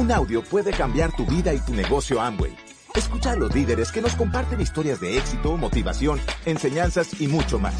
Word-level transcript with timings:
Un 0.00 0.10
audio 0.10 0.42
puede 0.42 0.70
cambiar 0.70 1.14
tu 1.14 1.26
vida 1.26 1.52
y 1.52 1.60
tu 1.60 1.74
negocio 1.74 2.22
Amway. 2.22 2.56
Escucha 2.94 3.32
a 3.32 3.36
los 3.36 3.54
líderes 3.54 3.92
que 3.92 4.00
nos 4.00 4.16
comparten 4.16 4.58
historias 4.58 4.98
de 4.98 5.18
éxito, 5.18 5.58
motivación, 5.58 6.18
enseñanzas 6.46 7.20
y 7.20 7.28
mucho 7.28 7.58
más. 7.58 7.74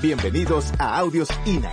Bienvenidos 0.00 0.72
a 0.78 0.96
Audios 0.96 1.28
INA. 1.44 1.70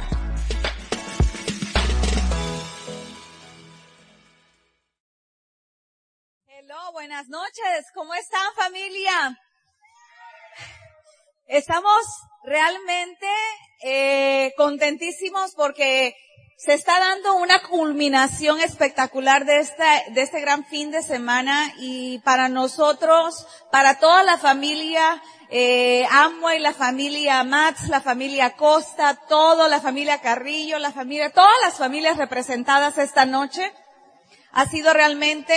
Hello, 6.46 6.92
buenas 6.92 7.30
noches. 7.30 7.86
¿Cómo 7.94 8.14
están 8.16 8.54
familia? 8.54 9.40
Estamos 11.48 12.04
realmente 12.44 13.28
eh, 13.82 14.52
contentísimos 14.58 15.56
porque 15.56 16.14
se 16.58 16.74
está 16.74 17.00
dando 17.00 17.36
una 17.36 17.60
culminación 17.64 18.62
espectacular 18.62 19.46
de 19.46 19.60
este, 19.60 19.84
de 20.12 20.22
este 20.22 20.40
gran 20.40 20.66
fin 20.66 20.90
de 20.90 21.02
semana 21.02 21.74
y 21.78 22.20
para 22.20 22.48
nosotros, 22.48 23.46
para 23.72 24.00
toda 24.00 24.24
la 24.24 24.38
familia 24.38 25.22
eh, 25.50 26.08
Amway, 26.10 26.60
la 26.60 26.74
familia 26.74 27.44
Mats, 27.44 27.90
la 27.90 28.00
familia 28.00 28.56
Costa, 28.56 29.20
toda 29.28 29.68
la 29.68 29.82
familia 29.82 30.22
Carrillo, 30.22 30.80
la 30.80 30.94
familia, 30.94 31.30
todas 31.32 31.56
las 31.62 31.76
familias 31.76 32.18
representadas 32.18 32.98
esta 32.98 33.26
noche, 33.26 33.74
ha 34.54 34.66
sido 34.66 34.94
realmente 34.94 35.54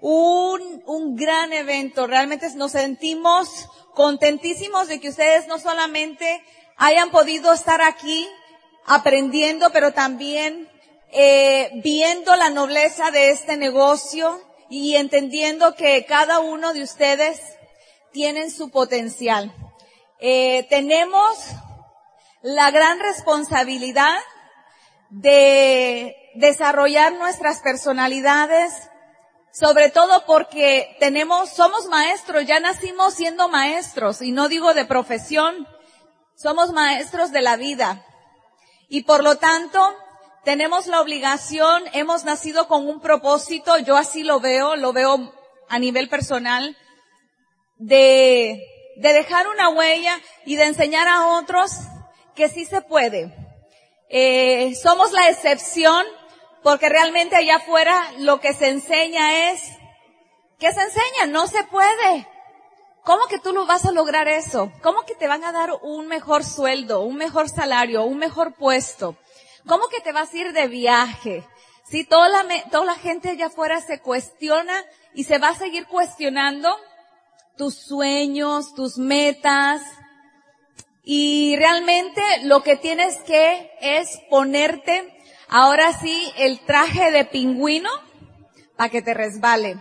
un, 0.00 0.82
un 0.84 1.14
gran 1.14 1.52
evento. 1.52 2.08
Realmente 2.08 2.52
nos 2.56 2.72
sentimos 2.72 3.68
contentísimos 3.94 4.88
de 4.88 4.98
que 4.98 5.10
ustedes 5.10 5.46
no 5.46 5.60
solamente 5.60 6.42
hayan 6.76 7.10
podido 7.10 7.52
estar 7.52 7.80
aquí 7.82 8.28
aprendiendo, 8.86 9.70
pero 9.70 9.92
también 9.92 10.68
eh, 11.12 11.70
viendo 11.82 12.36
la 12.36 12.50
nobleza 12.50 13.10
de 13.10 13.30
este 13.30 13.56
negocio 13.56 14.40
y 14.68 14.96
entendiendo 14.96 15.74
que 15.74 16.04
cada 16.04 16.40
uno 16.40 16.72
de 16.74 16.82
ustedes 16.82 17.40
tienen 18.12 18.50
su 18.50 18.70
potencial. 18.70 19.54
Eh, 20.20 20.66
tenemos 20.68 21.38
la 22.42 22.70
gran 22.70 22.98
responsabilidad 23.00 24.18
de 25.10 26.16
desarrollar 26.34 27.14
nuestras 27.14 27.60
personalidades, 27.60 28.72
sobre 29.52 29.90
todo 29.90 30.24
porque 30.26 30.96
tenemos, 31.00 31.50
somos 31.50 31.86
maestros, 31.86 32.46
ya 32.46 32.60
nacimos 32.60 33.14
siendo 33.14 33.48
maestros, 33.48 34.22
y 34.22 34.32
no 34.32 34.48
digo 34.48 34.74
de 34.74 34.84
profesión, 34.84 35.66
somos 36.36 36.72
maestros 36.72 37.32
de 37.32 37.42
la 37.42 37.56
vida. 37.56 38.04
Y 38.88 39.02
por 39.02 39.22
lo 39.22 39.36
tanto, 39.36 39.96
tenemos 40.44 40.86
la 40.86 41.00
obligación, 41.00 41.84
hemos 41.92 42.24
nacido 42.24 42.68
con 42.68 42.88
un 42.88 43.00
propósito, 43.00 43.78
yo 43.78 43.96
así 43.96 44.22
lo 44.22 44.40
veo, 44.40 44.76
lo 44.76 44.92
veo 44.92 45.34
a 45.68 45.78
nivel 45.78 46.08
personal, 46.08 46.76
de, 47.76 48.64
de 48.96 49.12
dejar 49.12 49.46
una 49.48 49.68
huella 49.68 50.18
y 50.46 50.56
de 50.56 50.64
enseñar 50.64 51.06
a 51.06 51.38
otros 51.38 51.72
que 52.34 52.48
sí 52.48 52.64
se 52.64 52.80
puede. 52.80 53.34
Eh, 54.08 54.74
somos 54.74 55.12
la 55.12 55.28
excepción 55.28 56.06
porque 56.62 56.88
realmente 56.88 57.36
allá 57.36 57.56
afuera 57.56 58.10
lo 58.18 58.40
que 58.40 58.54
se 58.54 58.68
enseña 58.68 59.50
es, 59.50 59.60
¿qué 60.58 60.72
se 60.72 60.80
enseña? 60.80 61.26
No 61.28 61.46
se 61.46 61.62
puede. 61.64 62.26
¿Cómo 63.08 63.26
que 63.26 63.38
tú 63.38 63.54
lo 63.54 63.64
vas 63.64 63.86
a 63.86 63.90
lograr 63.90 64.28
eso? 64.28 64.70
¿Cómo 64.82 65.06
que 65.06 65.14
te 65.14 65.28
van 65.28 65.42
a 65.42 65.50
dar 65.50 65.70
un 65.80 66.08
mejor 66.08 66.44
sueldo, 66.44 67.00
un 67.00 67.16
mejor 67.16 67.48
salario, 67.48 68.02
un 68.04 68.18
mejor 68.18 68.52
puesto? 68.52 69.16
¿Cómo 69.66 69.88
que 69.88 70.02
te 70.02 70.12
vas 70.12 70.34
a 70.34 70.36
ir 70.36 70.52
de 70.52 70.68
viaje? 70.68 71.42
Si 71.90 72.04
toda 72.04 72.28
la, 72.28 72.44
toda 72.70 72.84
la 72.84 72.96
gente 72.96 73.30
allá 73.30 73.46
afuera 73.46 73.80
se 73.80 74.02
cuestiona 74.02 74.84
y 75.14 75.24
se 75.24 75.38
va 75.38 75.48
a 75.48 75.54
seguir 75.54 75.86
cuestionando 75.86 76.76
tus 77.56 77.76
sueños, 77.76 78.74
tus 78.74 78.98
metas, 78.98 79.80
y 81.02 81.56
realmente 81.56 82.20
lo 82.42 82.62
que 82.62 82.76
tienes 82.76 83.20
que 83.20 83.70
es 83.80 84.20
ponerte 84.28 85.16
ahora 85.48 85.94
sí 85.94 86.30
el 86.36 86.60
traje 86.60 87.10
de 87.10 87.24
pingüino 87.24 87.88
para 88.76 88.90
que 88.90 89.00
te 89.00 89.14
resbale. 89.14 89.78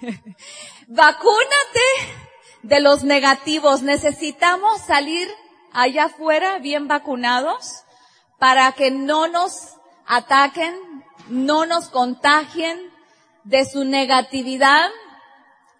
Vacúnate 0.86 2.27
de 2.62 2.80
los 2.80 3.04
negativos. 3.04 3.82
Necesitamos 3.82 4.80
salir 4.82 5.28
allá 5.72 6.04
afuera 6.04 6.58
bien 6.58 6.88
vacunados 6.88 7.84
para 8.38 8.72
que 8.72 8.90
no 8.90 9.28
nos 9.28 9.76
ataquen, 10.06 10.74
no 11.28 11.66
nos 11.66 11.88
contagien 11.88 12.78
de 13.44 13.64
su 13.64 13.84
negatividad. 13.84 14.88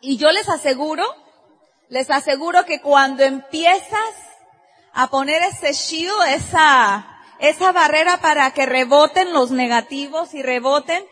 Y 0.00 0.16
yo 0.16 0.30
les 0.30 0.48
aseguro, 0.48 1.04
les 1.88 2.10
aseguro 2.10 2.64
que 2.64 2.80
cuando 2.80 3.22
empiezas 3.22 4.14
a 4.92 5.08
poner 5.08 5.42
ese 5.42 5.72
shield, 5.72 6.22
esa, 6.28 7.06
esa 7.38 7.72
barrera 7.72 8.18
para 8.18 8.50
que 8.52 8.66
reboten 8.66 9.32
los 9.32 9.50
negativos 9.50 10.34
y 10.34 10.42
reboten, 10.42 11.04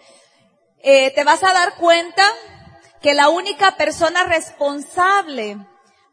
eh, 0.83 1.12
te 1.15 1.25
vas 1.25 1.43
a 1.43 1.53
dar 1.53 1.75
cuenta 1.77 2.25
que 3.01 3.15
la 3.15 3.29
única 3.29 3.77
persona 3.77 4.25
responsable 4.25 5.59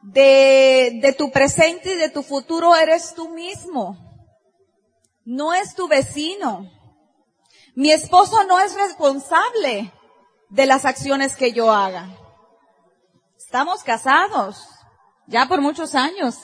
de, 0.02 1.00
de 1.02 1.14
tu 1.14 1.32
presente 1.32 1.94
y 1.94 1.98
de 1.98 2.10
tu 2.10 2.24
futuro 2.24 2.76
eres 2.76 3.14
tú 3.16 3.30
mismo. 3.30 3.98
No 5.26 5.54
es 5.54 5.76
tu 5.76 5.88
vecino. 5.88 6.70
Mi 7.76 7.92
esposo 7.92 8.44
no 8.44 8.60
es 8.60 8.76
responsable 8.76 9.92
de 10.50 10.66
las 10.66 10.86
acciones 10.86 11.36
que 11.36 11.54
yo 11.54 11.72
haga. 11.72 12.10
Estamos 13.38 13.84
casados, 13.84 14.68
ya 15.28 15.48
por 15.48 15.62
muchos 15.62 15.96
años. 15.96 16.40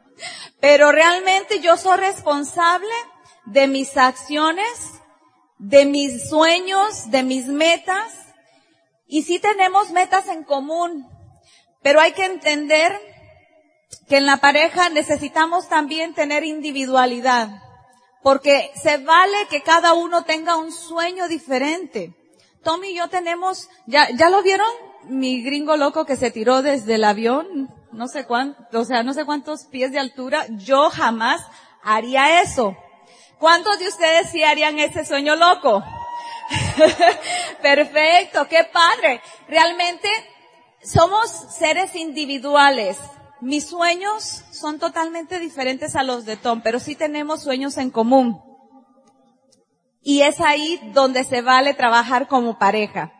Pero 0.60 0.92
realmente 0.92 1.60
yo 1.60 1.76
soy 1.76 1.98
responsable 1.98 2.92
de 3.46 3.66
mis 3.66 3.96
acciones, 3.96 4.92
de 5.58 5.84
mis 5.84 6.28
sueños, 6.28 7.10
de 7.10 7.22
mis 7.22 7.46
metas 7.46 8.31
y 9.12 9.24
sí 9.24 9.38
tenemos 9.38 9.90
metas 9.90 10.26
en 10.28 10.42
común, 10.42 11.06
pero 11.82 12.00
hay 12.00 12.12
que 12.12 12.24
entender 12.24 12.98
que 14.08 14.16
en 14.16 14.24
la 14.24 14.38
pareja 14.38 14.88
necesitamos 14.88 15.68
también 15.68 16.14
tener 16.14 16.44
individualidad, 16.44 17.50
porque 18.22 18.70
se 18.82 18.96
vale 18.96 19.36
que 19.50 19.60
cada 19.60 19.92
uno 19.92 20.24
tenga 20.24 20.56
un 20.56 20.72
sueño 20.72 21.28
diferente. 21.28 22.14
Tommy 22.64 22.92
y 22.92 22.94
yo 22.94 23.08
tenemos, 23.08 23.68
ya, 23.84 24.08
ya 24.16 24.30
lo 24.30 24.42
vieron, 24.42 24.72
mi 25.04 25.42
gringo 25.42 25.76
loco 25.76 26.06
que 26.06 26.16
se 26.16 26.30
tiró 26.30 26.62
desde 26.62 26.94
el 26.94 27.04
avión, 27.04 27.68
no 27.92 28.08
sé 28.08 28.24
cuánto, 28.24 28.80
o 28.80 28.84
sea, 28.86 29.02
no 29.02 29.12
sé 29.12 29.26
cuántos 29.26 29.66
pies 29.66 29.92
de 29.92 29.98
altura, 29.98 30.46
yo 30.52 30.88
jamás 30.88 31.42
haría 31.82 32.40
eso. 32.40 32.74
¿Cuántos 33.38 33.78
de 33.78 33.88
ustedes 33.88 34.30
sí 34.30 34.42
harían 34.42 34.78
ese 34.78 35.04
sueño 35.04 35.36
loco? 35.36 35.84
Perfecto, 37.62 38.46
qué 38.48 38.64
padre. 38.72 39.20
Realmente 39.48 40.08
somos 40.82 41.30
seres 41.58 41.94
individuales. 41.94 42.98
Mis 43.40 43.66
sueños 43.66 44.44
son 44.52 44.78
totalmente 44.78 45.38
diferentes 45.38 45.96
a 45.96 46.02
los 46.02 46.24
de 46.24 46.36
Tom, 46.36 46.60
pero 46.62 46.78
sí 46.78 46.94
tenemos 46.94 47.42
sueños 47.42 47.76
en 47.78 47.90
común. 47.90 48.40
Y 50.02 50.22
es 50.22 50.40
ahí 50.40 50.80
donde 50.92 51.24
se 51.24 51.42
vale 51.42 51.74
trabajar 51.74 52.28
como 52.28 52.58
pareja. 52.58 53.12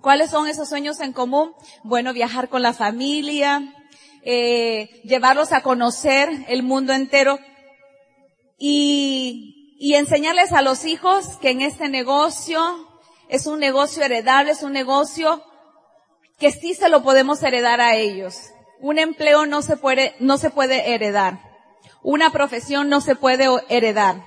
¿Cuáles 0.00 0.30
son 0.30 0.48
esos 0.48 0.68
sueños 0.68 1.00
en 1.00 1.12
común? 1.12 1.52
Bueno, 1.82 2.12
viajar 2.12 2.48
con 2.48 2.62
la 2.62 2.72
familia, 2.72 3.74
eh, 4.22 5.00
llevarlos 5.04 5.52
a 5.52 5.62
conocer 5.62 6.28
el 6.48 6.62
mundo 6.62 6.92
entero 6.92 7.38
y 8.58 9.59
y 9.82 9.94
enseñarles 9.94 10.52
a 10.52 10.60
los 10.60 10.84
hijos 10.84 11.38
que 11.40 11.48
en 11.48 11.62
este 11.62 11.88
negocio 11.88 12.86
es 13.30 13.46
un 13.46 13.58
negocio 13.58 14.02
heredable, 14.02 14.52
es 14.52 14.62
un 14.62 14.74
negocio 14.74 15.42
que 16.38 16.52
sí 16.52 16.74
se 16.74 16.90
lo 16.90 17.02
podemos 17.02 17.42
heredar 17.42 17.80
a 17.80 17.94
ellos. 17.94 18.50
Un 18.78 18.98
empleo 18.98 19.46
no 19.46 19.62
se 19.62 19.78
puede, 19.78 20.14
no 20.20 20.36
se 20.36 20.50
puede 20.50 20.92
heredar. 20.92 21.40
Una 22.02 22.30
profesión 22.30 22.90
no 22.90 23.00
se 23.00 23.16
puede 23.16 23.48
heredar. 23.70 24.22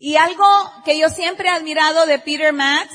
Y 0.00 0.16
algo 0.16 0.44
que 0.84 0.98
yo 0.98 1.08
siempre 1.08 1.46
he 1.46 1.52
admirado 1.52 2.04
de 2.06 2.18
Peter 2.18 2.52
Max, 2.52 2.88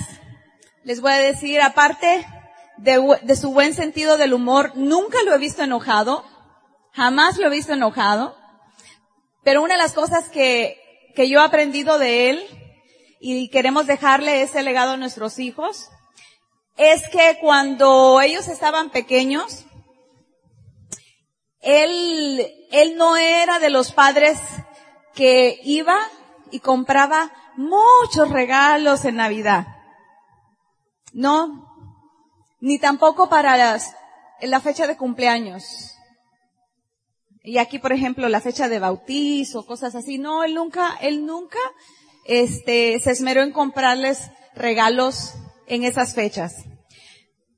les 0.83 0.99
voy 0.99 1.13
a 1.13 1.19
decir, 1.19 1.61
aparte 1.61 2.27
de, 2.75 3.19
de 3.21 3.35
su 3.37 3.53
buen 3.53 3.73
sentido 3.73 4.17
del 4.17 4.33
humor, 4.33 4.73
nunca 4.75 5.17
lo 5.23 5.33
he 5.33 5.37
visto 5.37 5.63
enojado, 5.63 6.25
jamás 6.91 7.37
lo 7.37 7.47
he 7.47 7.51
visto 7.51 7.71
enojado, 7.71 8.35
pero 9.45 9.63
una 9.63 9.75
de 9.75 9.81
las 9.81 9.93
cosas 9.93 10.27
que 10.27 10.88
que 11.15 11.29
yo 11.29 11.39
he 11.39 11.43
aprendido 11.43 11.99
de 11.99 12.29
él 12.29 12.45
y 13.19 13.49
queremos 13.49 13.85
dejarle 13.85 14.41
ese 14.41 14.63
legado 14.63 14.93
a 14.93 14.97
nuestros 14.97 15.39
hijos, 15.39 15.89
es 16.77 17.07
que 17.09 17.37
cuando 17.41 18.21
ellos 18.21 18.47
estaban 18.47 18.89
pequeños, 18.89 19.65
él, 21.61 22.47
él 22.71 22.95
no 22.95 23.17
era 23.17 23.59
de 23.59 23.69
los 23.69 23.91
padres 23.91 24.39
que 25.13 25.59
iba 25.63 25.99
y 26.51 26.61
compraba 26.61 27.31
muchos 27.57 28.29
regalos 28.29 29.03
en 29.03 29.17
Navidad. 29.17 29.67
No, 31.11 31.67
ni 32.61 32.79
tampoco 32.79 33.27
para 33.27 33.57
las, 33.57 33.93
la 34.41 34.61
fecha 34.61 34.87
de 34.87 34.97
cumpleaños. 34.97 35.98
Y 37.43 37.57
aquí, 37.57 37.79
por 37.79 37.93
ejemplo, 37.93 38.27
la 38.29 38.41
fecha 38.41 38.67
de 38.67 38.79
bautizo, 38.79 39.65
cosas 39.65 39.95
así. 39.95 40.17
No, 40.17 40.43
él 40.43 40.53
nunca, 40.53 40.97
él 41.01 41.25
nunca, 41.25 41.59
este, 42.25 42.99
se 42.99 43.11
esmeró 43.11 43.41
en 43.41 43.51
comprarles 43.51 44.29
regalos 44.55 45.33
en 45.67 45.83
esas 45.83 46.13
fechas. 46.13 46.65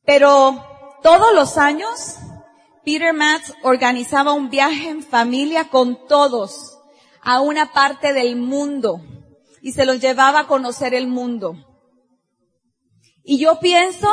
Pero 0.06 0.63
todos 1.01 1.33
los 1.33 1.57
años, 1.57 2.18
Peter 2.86 3.13
Matz 3.13 3.54
organizaba 3.63 4.33
un 4.33 4.50
viaje 4.50 4.89
en 4.89 5.04
familia 5.04 5.69
con 5.69 6.07
todos 6.07 6.80
a 7.22 7.42
una 7.42 7.72
parte 7.72 8.13
del 8.13 8.36
mundo 8.36 9.01
y 9.62 9.74
se 9.74 9.86
los 9.86 10.00
llevaba 10.00 10.42
a 10.42 10.48
conocer 10.48 10.94
el 10.94 11.07
mundo. 11.07 11.56
Y 13.24 13.39
yo 13.39 13.60
pienso, 13.60 14.07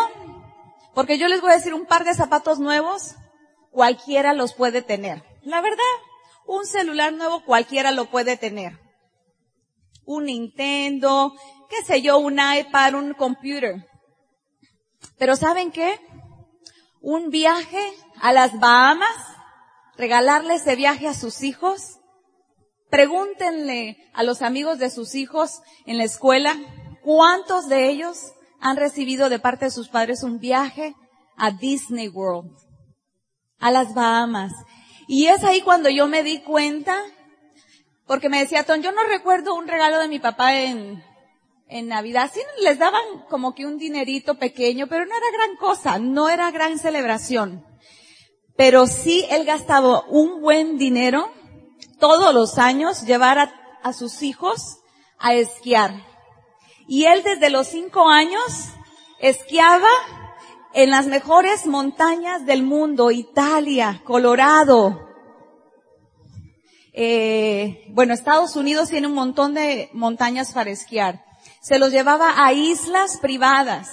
porque 0.94 1.18
yo 1.18 1.28
les 1.28 1.40
voy 1.40 1.50
a 1.50 1.56
decir 1.56 1.74
un 1.74 1.86
par 1.86 2.04
de 2.04 2.14
zapatos 2.14 2.58
nuevos, 2.58 3.14
cualquiera 3.70 4.34
los 4.34 4.52
puede 4.52 4.82
tener. 4.82 5.27
La 5.48 5.62
verdad, 5.62 5.78
un 6.46 6.66
celular 6.66 7.14
nuevo 7.14 7.42
cualquiera 7.42 7.90
lo 7.90 8.10
puede 8.10 8.36
tener. 8.36 8.78
Un 10.04 10.26
Nintendo, 10.26 11.32
qué 11.70 11.82
sé 11.86 12.02
yo, 12.02 12.18
un 12.18 12.34
iPad, 12.34 12.96
un 12.96 13.14
computer. 13.14 13.88
Pero 15.16 15.36
¿saben 15.36 15.72
qué? 15.72 15.98
Un 17.00 17.30
viaje 17.30 17.80
a 18.20 18.34
las 18.34 18.60
Bahamas, 18.60 19.16
regalarle 19.96 20.56
ese 20.56 20.76
viaje 20.76 21.08
a 21.08 21.14
sus 21.14 21.42
hijos. 21.42 21.96
Pregúntenle 22.90 23.96
a 24.12 24.24
los 24.24 24.42
amigos 24.42 24.78
de 24.78 24.90
sus 24.90 25.14
hijos 25.14 25.62
en 25.86 25.96
la 25.96 26.04
escuela 26.04 26.56
cuántos 27.02 27.70
de 27.70 27.88
ellos 27.88 28.18
han 28.60 28.76
recibido 28.76 29.30
de 29.30 29.38
parte 29.38 29.64
de 29.64 29.70
sus 29.70 29.88
padres 29.88 30.22
un 30.22 30.40
viaje 30.40 30.94
a 31.38 31.52
Disney 31.52 32.08
World, 32.08 32.54
a 33.58 33.70
las 33.70 33.94
Bahamas. 33.94 34.52
Y 35.08 35.26
es 35.26 35.42
ahí 35.42 35.62
cuando 35.62 35.88
yo 35.88 36.06
me 36.06 36.22
di 36.22 36.40
cuenta, 36.40 37.02
porque 38.06 38.28
me 38.28 38.40
decía 38.40 38.64
Tom, 38.64 38.82
yo 38.82 38.92
no 38.92 39.02
recuerdo 39.04 39.54
un 39.54 39.66
regalo 39.66 39.98
de 39.98 40.06
mi 40.06 40.18
papá 40.18 40.54
en, 40.54 41.02
en 41.66 41.88
Navidad. 41.88 42.30
Sí 42.32 42.40
les 42.62 42.78
daban 42.78 43.02
como 43.30 43.54
que 43.54 43.64
un 43.64 43.78
dinerito 43.78 44.34
pequeño, 44.34 44.86
pero 44.86 45.06
no 45.06 45.16
era 45.16 45.26
gran 45.32 45.56
cosa, 45.56 45.98
no 45.98 46.28
era 46.28 46.50
gran 46.50 46.78
celebración. 46.78 47.64
Pero 48.54 48.86
sí 48.86 49.24
él 49.30 49.46
gastaba 49.46 50.04
un 50.08 50.42
buen 50.42 50.76
dinero 50.76 51.32
todos 51.98 52.34
los 52.34 52.58
años 52.58 53.06
llevar 53.06 53.38
a, 53.38 53.78
a 53.82 53.94
sus 53.94 54.22
hijos 54.22 54.80
a 55.18 55.32
esquiar. 55.32 56.04
Y 56.86 57.06
él 57.06 57.22
desde 57.22 57.48
los 57.48 57.66
cinco 57.66 58.08
años 58.10 58.42
esquiaba 59.20 59.88
en 60.78 60.90
las 60.90 61.08
mejores 61.08 61.66
montañas 61.66 62.46
del 62.46 62.62
mundo, 62.62 63.10
Italia, 63.10 64.00
Colorado. 64.04 65.08
Eh, 66.92 67.84
bueno, 67.88 68.14
Estados 68.14 68.54
Unidos 68.54 68.88
tiene 68.88 69.08
un 69.08 69.14
montón 69.14 69.54
de 69.54 69.90
montañas 69.92 70.52
para 70.52 70.70
esquiar. 70.70 71.24
Se 71.60 71.80
los 71.80 71.90
llevaba 71.90 72.46
a 72.46 72.52
islas 72.52 73.16
privadas. 73.16 73.90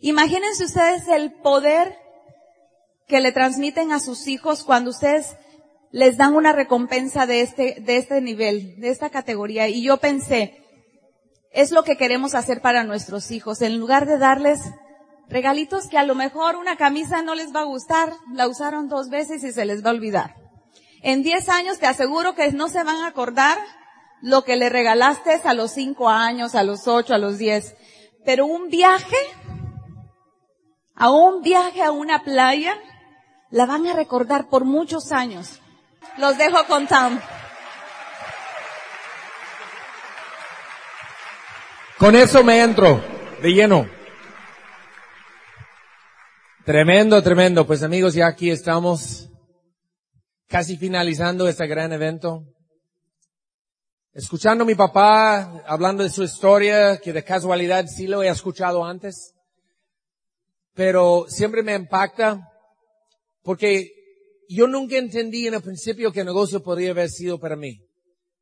Imagínense 0.00 0.64
ustedes 0.64 1.06
el 1.08 1.34
poder 1.42 1.94
que 3.06 3.20
le 3.20 3.32
transmiten 3.32 3.92
a 3.92 4.00
sus 4.00 4.26
hijos 4.28 4.64
cuando 4.64 4.92
ustedes 4.92 5.36
les 5.90 6.16
dan 6.16 6.34
una 6.34 6.54
recompensa 6.54 7.26
de 7.26 7.42
este, 7.42 7.82
de 7.82 7.98
este 7.98 8.22
nivel, 8.22 8.80
de 8.80 8.88
esta 8.88 9.10
categoría. 9.10 9.68
Y 9.68 9.82
yo 9.82 9.98
pensé, 9.98 10.64
es 11.50 11.70
lo 11.70 11.84
que 11.84 11.98
queremos 11.98 12.34
hacer 12.34 12.62
para 12.62 12.82
nuestros 12.84 13.30
hijos. 13.30 13.60
En 13.60 13.78
lugar 13.78 14.06
de 14.06 14.16
darles 14.16 14.58
regalitos 15.32 15.88
que 15.88 15.98
a 15.98 16.04
lo 16.04 16.14
mejor 16.14 16.56
una 16.56 16.76
camisa 16.76 17.22
no 17.22 17.34
les 17.34 17.54
va 17.54 17.60
a 17.60 17.64
gustar, 17.64 18.12
la 18.32 18.46
usaron 18.46 18.88
dos 18.88 19.08
veces 19.08 19.42
y 19.42 19.52
se 19.52 19.64
les 19.64 19.84
va 19.84 19.90
a 19.90 19.94
olvidar. 19.94 20.36
En 21.02 21.22
diez 21.22 21.48
años 21.48 21.78
te 21.78 21.86
aseguro 21.86 22.34
que 22.34 22.52
no 22.52 22.68
se 22.68 22.84
van 22.84 22.96
a 22.96 23.08
acordar 23.08 23.58
lo 24.20 24.44
que 24.44 24.56
le 24.56 24.68
regalaste 24.68 25.40
a 25.42 25.54
los 25.54 25.72
cinco 25.72 26.10
años, 26.10 26.54
a 26.54 26.62
los 26.62 26.86
ocho, 26.86 27.14
a 27.14 27.18
los 27.18 27.38
diez. 27.38 27.74
Pero 28.24 28.46
un 28.46 28.68
viaje, 28.68 29.16
a 30.94 31.10
un 31.10 31.42
viaje 31.42 31.82
a 31.82 31.90
una 31.90 32.22
playa, 32.22 32.76
la 33.50 33.66
van 33.66 33.86
a 33.86 33.94
recordar 33.94 34.48
por 34.48 34.64
muchos 34.64 35.12
años. 35.12 35.60
Los 36.18 36.36
dejo 36.36 36.64
con 36.66 36.86
Tom. 36.86 37.18
Con 41.98 42.16
eso 42.16 42.44
me 42.44 42.60
entro 42.60 43.02
de 43.40 43.54
lleno. 43.54 44.01
Tremendo, 46.64 47.20
tremendo. 47.22 47.66
Pues 47.66 47.82
amigos, 47.82 48.14
ya 48.14 48.28
aquí 48.28 48.50
estamos 48.50 49.28
casi 50.46 50.76
finalizando 50.76 51.48
este 51.48 51.66
gran 51.66 51.92
evento. 51.92 52.44
Escuchando 54.12 54.62
a 54.62 54.66
mi 54.66 54.76
papá 54.76 55.62
hablando 55.66 56.04
de 56.04 56.10
su 56.10 56.22
historia, 56.22 56.98
que 56.98 57.12
de 57.12 57.24
casualidad 57.24 57.86
sí 57.86 58.06
lo 58.06 58.22
he 58.22 58.28
escuchado 58.28 58.84
antes, 58.84 59.34
pero 60.74 61.26
siempre 61.28 61.64
me 61.64 61.74
impacta 61.74 62.48
porque 63.42 63.90
yo 64.48 64.68
nunca 64.68 64.98
entendí 64.98 65.48
en 65.48 65.54
el 65.54 65.62
principio 65.62 66.12
que 66.12 66.20
el 66.20 66.26
negocio 66.26 66.62
podría 66.62 66.92
haber 66.92 67.08
sido 67.08 67.40
para 67.40 67.56
mí. 67.56 67.80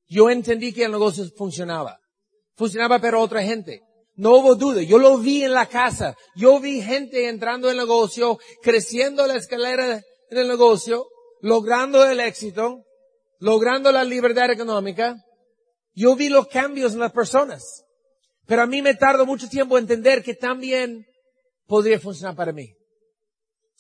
Yo 0.09 0.29
entendí 0.29 0.75
que 0.75 0.85
el 0.85 0.93
negocio 0.93 1.25
funcionaba 1.39 2.01
funcionaba 2.61 2.99
para 2.99 3.19
otra 3.19 3.43
gente. 3.43 3.81
No 4.15 4.37
hubo 4.37 4.55
duda. 4.55 4.83
Yo 4.83 4.99
lo 4.99 5.19
vi 5.19 5.45
en 5.45 5.55
la 5.55 5.67
casa. 5.67 6.17
Yo 6.35 6.61
vi 6.61 6.83
gente 6.83 7.29
entrando 7.29 7.69
en 7.69 7.73
el 7.73 7.79
negocio, 7.79 8.39
creciendo 8.63 9.27
la 9.27 9.37
escalera 9.37 10.03
en 10.31 10.39
el 10.39 10.49
negocio, 10.49 11.07
logrando 11.41 12.05
el 12.05 12.21
éxito, 12.21 12.85
logrando 13.39 13.93
la 13.93 14.05
libertad 14.05 14.51
económica. 14.51 15.17
Yo 15.95 16.17
vi 16.17 16.29
los 16.29 16.49
cambios 16.49 16.93
en 16.93 17.01
las 17.01 17.13
personas. 17.13 17.85
Pero 18.47 18.63
a 18.63 18.67
mí 18.67 18.83
me 18.83 18.95
tardó 18.95 19.27
mucho 19.27 19.49
tiempo 19.49 19.79
entender 19.79 20.23
que 20.23 20.35
también 20.35 21.07
podría 21.67 22.01
funcionar 22.01 22.35
para 22.35 22.53
mí. 22.53 22.75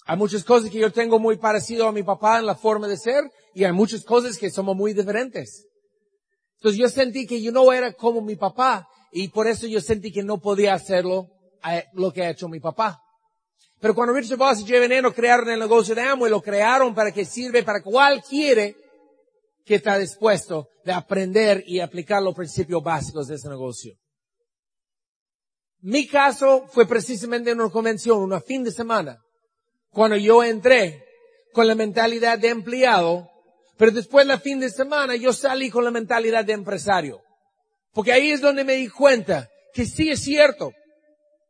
Hay 0.06 0.16
muchas 0.16 0.44
cosas 0.44 0.70
que 0.70 0.78
yo 0.78 0.92
tengo 0.92 1.18
muy 1.18 1.36
parecido 1.36 1.86
a 1.86 1.92
mi 1.92 2.02
papá 2.02 2.38
en 2.38 2.46
la 2.46 2.54
forma 2.54 2.88
de 2.88 2.96
ser 2.96 3.24
y 3.54 3.64
hay 3.64 3.72
muchas 3.72 4.04
cosas 4.04 4.38
que 4.38 4.50
somos 4.50 4.76
muy 4.76 4.94
diferentes. 4.94 5.66
Entonces 6.56 6.78
yo 6.78 6.88
sentí 6.88 7.26
que 7.26 7.40
yo 7.40 7.52
no 7.52 7.72
era 7.72 7.92
como 7.92 8.20
mi 8.20 8.36
papá 8.36 8.86
y 9.12 9.28
por 9.28 9.46
eso 9.46 9.66
yo 9.66 9.80
sentí 9.80 10.12
que 10.12 10.22
no 10.22 10.38
podía 10.38 10.74
hacerlo 10.74 11.28
eh, 11.68 11.84
lo 11.94 12.12
que 12.12 12.22
ha 12.22 12.30
hecho 12.30 12.48
mi 12.48 12.60
papá. 12.60 13.00
Pero 13.80 13.94
cuando 13.94 14.14
Richard 14.14 14.38
Voss 14.38 14.60
y 14.60 14.66
Jay 14.66 14.80
Veneno 14.80 15.12
crearon 15.12 15.48
el 15.50 15.58
negocio 15.58 15.94
de 15.94 16.02
Amway, 16.02 16.30
lo 16.30 16.42
crearon 16.42 16.94
para 16.94 17.12
que 17.12 17.24
sirve 17.24 17.62
para 17.62 17.82
cualquiera 17.82 18.70
que 19.64 19.74
está 19.74 19.98
dispuesto 19.98 20.68
de 20.84 20.92
aprender 20.92 21.64
y 21.66 21.80
aplicar 21.80 22.22
los 22.22 22.34
principios 22.34 22.82
básicos 22.82 23.28
de 23.28 23.36
ese 23.36 23.48
negocio. 23.48 23.94
Mi 25.80 26.06
caso 26.06 26.66
fue 26.68 26.86
precisamente 26.86 27.50
en 27.50 27.60
una 27.60 27.70
convención, 27.70 28.18
una 28.18 28.40
fin 28.40 28.64
de 28.64 28.70
semana, 28.70 29.18
cuando 29.90 30.16
yo 30.16 30.44
entré 30.44 31.02
con 31.52 31.66
la 31.66 31.74
mentalidad 31.74 32.38
de 32.38 32.48
empleado 32.48 33.30
pero 33.80 33.92
después 33.92 34.26
la 34.26 34.38
fin 34.38 34.60
de 34.60 34.68
semana 34.68 35.16
yo 35.16 35.32
salí 35.32 35.70
con 35.70 35.84
la 35.84 35.90
mentalidad 35.90 36.44
de 36.44 36.52
empresario. 36.52 37.22
Porque 37.92 38.12
ahí 38.12 38.30
es 38.30 38.40
donde 38.40 38.64
me 38.64 38.74
di 38.74 38.88
cuenta 38.88 39.48
que 39.72 39.86
sí 39.86 40.10
es 40.10 40.20
cierto. 40.20 40.72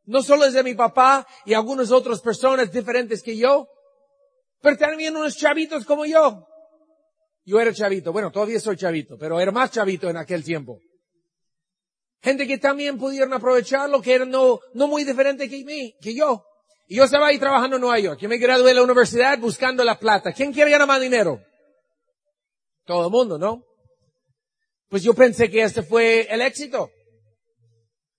No 0.04 0.22
solo 0.22 0.44
es 0.44 0.54
de 0.54 0.62
mi 0.62 0.74
papá 0.74 1.26
y 1.44 1.54
algunas 1.54 1.90
otras 1.90 2.20
personas 2.20 2.72
diferentes 2.72 3.22
que 3.22 3.36
yo, 3.36 3.68
pero 4.60 4.76
también 4.76 5.16
unos 5.16 5.36
chavitos 5.36 5.84
como 5.84 6.04
yo. 6.06 6.46
Yo 7.44 7.60
era 7.60 7.72
chavito, 7.72 8.12
bueno, 8.12 8.30
todavía 8.30 8.60
soy 8.60 8.76
chavito, 8.76 9.16
pero 9.18 9.40
era 9.40 9.50
más 9.50 9.70
chavito 9.70 10.08
en 10.08 10.16
aquel 10.16 10.44
tiempo. 10.44 10.78
Gente 12.22 12.46
que 12.46 12.58
también 12.58 12.98
pudieron 12.98 13.32
aprovecharlo, 13.32 14.02
que 14.02 14.14
eran 14.14 14.30
no, 14.30 14.60
muy 14.74 15.04
diferente 15.04 15.48
que 15.48 15.64
mí, 15.64 15.94
que 16.00 16.14
yo. 16.14 16.44
Y 16.86 16.96
yo 16.96 17.04
estaba 17.04 17.28
ahí 17.28 17.38
trabajando 17.38 17.76
en 17.76 17.82
Nueva 17.82 17.98
York. 17.98 18.20
Yo 18.20 18.28
me 18.28 18.36
gradué 18.36 18.68
de 18.68 18.74
la 18.74 18.82
universidad 18.82 19.38
buscando 19.38 19.84
la 19.84 19.98
plata. 19.98 20.32
¿Quién 20.32 20.52
quiere 20.52 20.70
ganar 20.70 20.86
más 20.86 21.00
dinero? 21.00 21.40
Todo 22.84 23.06
el 23.06 23.12
mundo, 23.12 23.38
¿no? 23.38 23.62
Pues 24.90 25.04
yo 25.04 25.14
pensé 25.14 25.48
que 25.48 25.62
este 25.62 25.82
fue 25.82 26.26
el 26.28 26.42
éxito. 26.42 26.90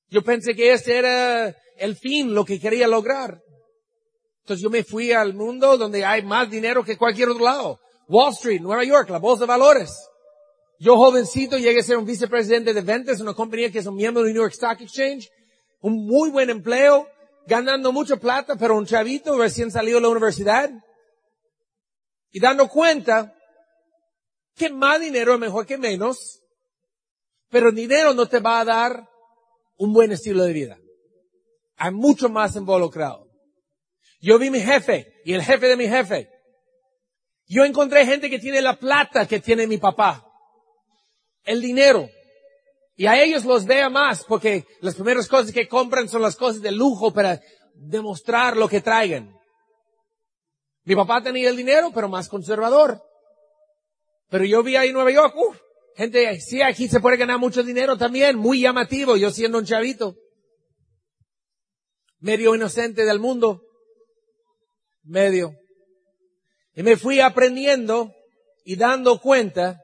Yo 0.10 0.24
pensé 0.24 0.56
que 0.56 0.72
este 0.72 0.98
era 0.98 1.54
el 1.78 1.98
fin, 1.98 2.34
lo 2.34 2.46
que 2.46 2.60
quería 2.60 2.88
lograr. 2.88 3.42
Entonces 4.40 4.64
yo 4.64 4.70
me 4.70 4.84
fui 4.84 5.12
al 5.12 5.34
mundo 5.34 5.78
donde 5.78 6.06
hay 6.06 6.24
más 6.24 6.50
dinero 6.50 6.84
que 6.84 6.98
cualquier 6.98 7.30
otro 7.30 7.44
lado. 7.44 7.80
Wall 8.08 8.32
Street, 8.32 8.62
Nueva 8.62 8.86
York, 8.86 9.10
la 9.10 9.20
bolsa 9.20 9.44
de 9.44 9.48
valores. 9.48 9.92
Yo 10.80 10.96
jovencito 10.96 11.58
llegué 11.58 11.82
a 11.82 11.84
ser 11.84 11.98
un 11.98 12.06
vicepresidente 12.06 12.74
de 12.74 12.82
ventas 12.82 13.18
en 13.18 13.24
una 13.24 13.34
compañía 13.34 13.72
que 13.72 13.80
es 13.80 13.86
un 13.86 13.96
miembro 13.96 14.24
del 14.24 14.34
New 14.34 14.42
York 14.42 14.54
Stock 14.54 14.80
Exchange. 14.80 15.30
Un 15.82 16.06
muy 16.06 16.30
buen 16.30 16.50
empleo, 16.50 17.08
ganando 17.48 17.92
mucha 17.92 18.16
plata, 18.16 18.56
pero 18.56 18.78
un 18.78 18.86
chavito 18.86 19.38
recién 19.38 19.72
salido 19.72 19.98
de 19.98 20.04
la 20.04 20.10
universidad. 20.10 20.72
Y 22.32 22.40
dando 22.40 22.70
cuenta 22.70 23.36
que 24.56 24.70
más 24.70 25.02
dinero 25.02 25.34
es 25.34 25.40
mejor 25.40 25.66
que 25.66 25.78
menos, 25.78 26.41
pero 27.52 27.72
dinero 27.72 28.14
no 28.14 28.28
te 28.28 28.40
va 28.40 28.62
a 28.62 28.66
dar 28.66 29.08
un 29.78 29.94
buen 29.94 30.12
estilo 30.12 30.44
de 30.44 30.54
vida. 30.54 30.78
Hay 31.76 31.92
mucho 31.92 32.30
más 32.30 32.56
involucrado. 32.56 33.28
Yo 34.22 34.40
vi 34.40 34.50
mi 34.50 34.62
jefe 34.62 35.14
y 35.26 35.34
el 35.34 35.44
jefe 35.44 35.68
de 35.68 35.76
mi 35.76 35.88
jefe. 35.88 36.30
Yo 37.48 37.66
encontré 37.66 38.06
gente 38.06 38.30
que 38.30 38.40
tiene 38.40 38.62
la 38.62 38.78
plata 38.78 39.28
que 39.28 39.40
tiene 39.40 39.68
mi 39.68 39.78
papá. 39.78 40.26
El 41.44 41.62
dinero. 41.62 42.08
Y 42.96 43.08
a 43.08 43.22
ellos 43.22 43.44
los 43.44 43.66
vea 43.66 43.90
más 43.90 44.24
porque 44.24 44.66
las 44.80 44.96
primeras 44.96 45.28
cosas 45.28 45.52
que 45.52 45.68
compran 45.68 46.08
son 46.08 46.22
las 46.22 46.36
cosas 46.36 46.62
de 46.62 46.72
lujo 46.72 47.12
para 47.14 47.42
demostrar 47.74 48.56
lo 48.56 48.70
que 48.70 48.80
traigan. 48.80 49.36
Mi 50.84 50.96
papá 50.96 51.22
tenía 51.22 51.50
el 51.50 51.58
dinero, 51.58 51.92
pero 51.94 52.08
más 52.08 52.30
conservador. 52.30 53.02
Pero 54.30 54.46
yo 54.46 54.64
vi 54.64 54.76
ahí 54.76 54.90
en 54.90 54.94
Nueva 54.94 55.12
York, 55.12 55.36
uff, 55.36 55.51
gente, 55.96 56.40
sí, 56.40 56.62
aquí 56.62 56.88
se 56.88 57.00
puede 57.00 57.18
ganar 57.18 57.40
mucho 57.40 57.64
dinero 57.64 57.98
también, 57.98 58.38
muy 58.38 58.62
llamativo, 58.62 59.18
yo 59.18 59.32
siendo 59.32 59.58
un 59.58 59.66
chavito. 59.66 60.16
Medio 62.20 62.56
inocente 62.56 63.04
del 63.04 63.20
mundo. 63.20 63.62
Medio. 65.04 65.56
Y 66.76 66.84
me 66.84 66.98
fui 66.98 67.20
aprendiendo 67.20 68.14
y 68.64 68.76
dando 68.76 69.20
cuenta 69.20 69.82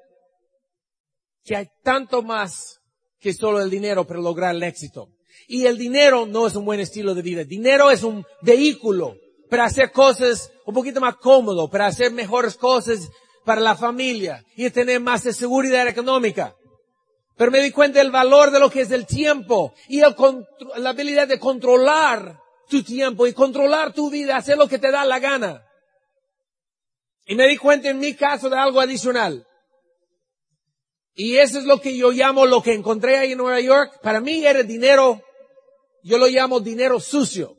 que 1.44 1.56
hay 1.56 1.68
tanto 1.84 2.22
más 2.22 2.80
que 3.20 3.34
solo 3.34 3.62
el 3.62 3.70
dinero 3.70 4.06
para 4.06 4.20
lograr 4.20 4.56
el 4.56 4.64
éxito. 4.64 5.10
Y 5.48 5.66
el 5.66 5.78
dinero 5.78 6.26
no 6.26 6.48
es 6.48 6.56
un 6.56 6.66
buen 6.66 6.80
estilo 6.80 7.16
de 7.16 7.22
vida. 7.22 7.44
Dinero 7.44 7.90
es 7.90 8.04
un 8.04 8.26
vehículo 8.42 9.16
para 9.50 9.66
hacer 9.66 9.92
cosas 9.92 10.52
un 10.66 10.74
poquito 10.74 11.00
más 11.00 11.16
cómodo, 11.16 11.70
para 11.70 11.88
hacer 11.88 12.12
mejores 12.12 12.56
cosas 12.56 13.08
para 13.48 13.62
la 13.62 13.78
familia 13.78 14.44
y 14.58 14.70
tener 14.72 15.00
más 15.00 15.24
de 15.24 15.32
seguridad 15.32 15.88
económica. 15.88 16.54
Pero 17.38 17.50
me 17.50 17.62
di 17.62 17.72
cuenta 17.72 18.00
del 18.00 18.12
valor 18.12 18.52
de 18.52 18.60
lo 18.60 18.70
que 18.70 18.82
es 18.82 18.92
el 18.92 19.06
tiempo 19.06 19.74
y 19.88 20.02
la 20.02 20.90
habilidad 20.90 21.30
de 21.30 21.40
controlar 21.40 22.42
tu 22.68 22.84
tiempo 22.84 23.26
y 23.26 23.32
controlar 23.32 23.94
tu 23.94 24.10
vida, 24.10 24.36
hacer 24.36 24.58
lo 24.58 24.68
que 24.68 24.80
te 24.80 24.92
da 24.92 25.06
la 25.06 25.20
gana. 25.20 25.64
Y 27.26 27.36
me 27.36 27.48
di 27.48 27.56
cuenta 27.56 27.90
en 27.90 28.00
mi 28.00 28.16
caso 28.16 28.50
de 28.50 28.58
algo 28.58 28.82
adicional. 28.82 29.48
Y 31.14 31.38
eso 31.38 31.58
es 31.58 31.64
lo 31.64 31.80
que 31.80 31.96
yo 31.96 32.12
llamo 32.12 32.46
lo 32.46 32.62
que 32.62 32.74
encontré 32.74 33.18
ahí 33.18 33.32
en 33.32 33.38
Nueva 33.38 33.62
York. 33.62 34.02
Para 34.02 34.20
mí 34.20 34.46
era 34.46 34.62
dinero, 34.62 35.22
yo 36.04 36.18
lo 36.18 36.28
llamo 36.28 36.60
dinero 36.60 37.00
sucio. 37.00 37.57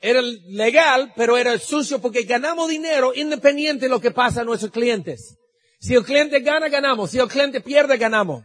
Era 0.00 0.20
legal, 0.22 1.12
pero 1.16 1.36
era 1.36 1.58
sucio 1.58 2.00
porque 2.00 2.22
ganamos 2.22 2.68
dinero 2.68 3.12
independiente 3.14 3.86
de 3.86 3.90
lo 3.90 4.00
que 4.00 4.10
pasa 4.10 4.42
a 4.42 4.44
nuestros 4.44 4.70
clientes. 4.70 5.38
Si 5.80 5.94
el 5.94 6.04
cliente 6.04 6.40
gana, 6.40 6.68
ganamos. 6.68 7.10
Si 7.10 7.18
el 7.18 7.28
cliente 7.28 7.60
pierde, 7.60 7.96
ganamos. 7.96 8.44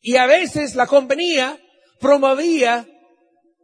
Y 0.00 0.16
a 0.16 0.26
veces 0.26 0.74
la 0.74 0.86
compañía 0.86 1.58
promovía 1.98 2.86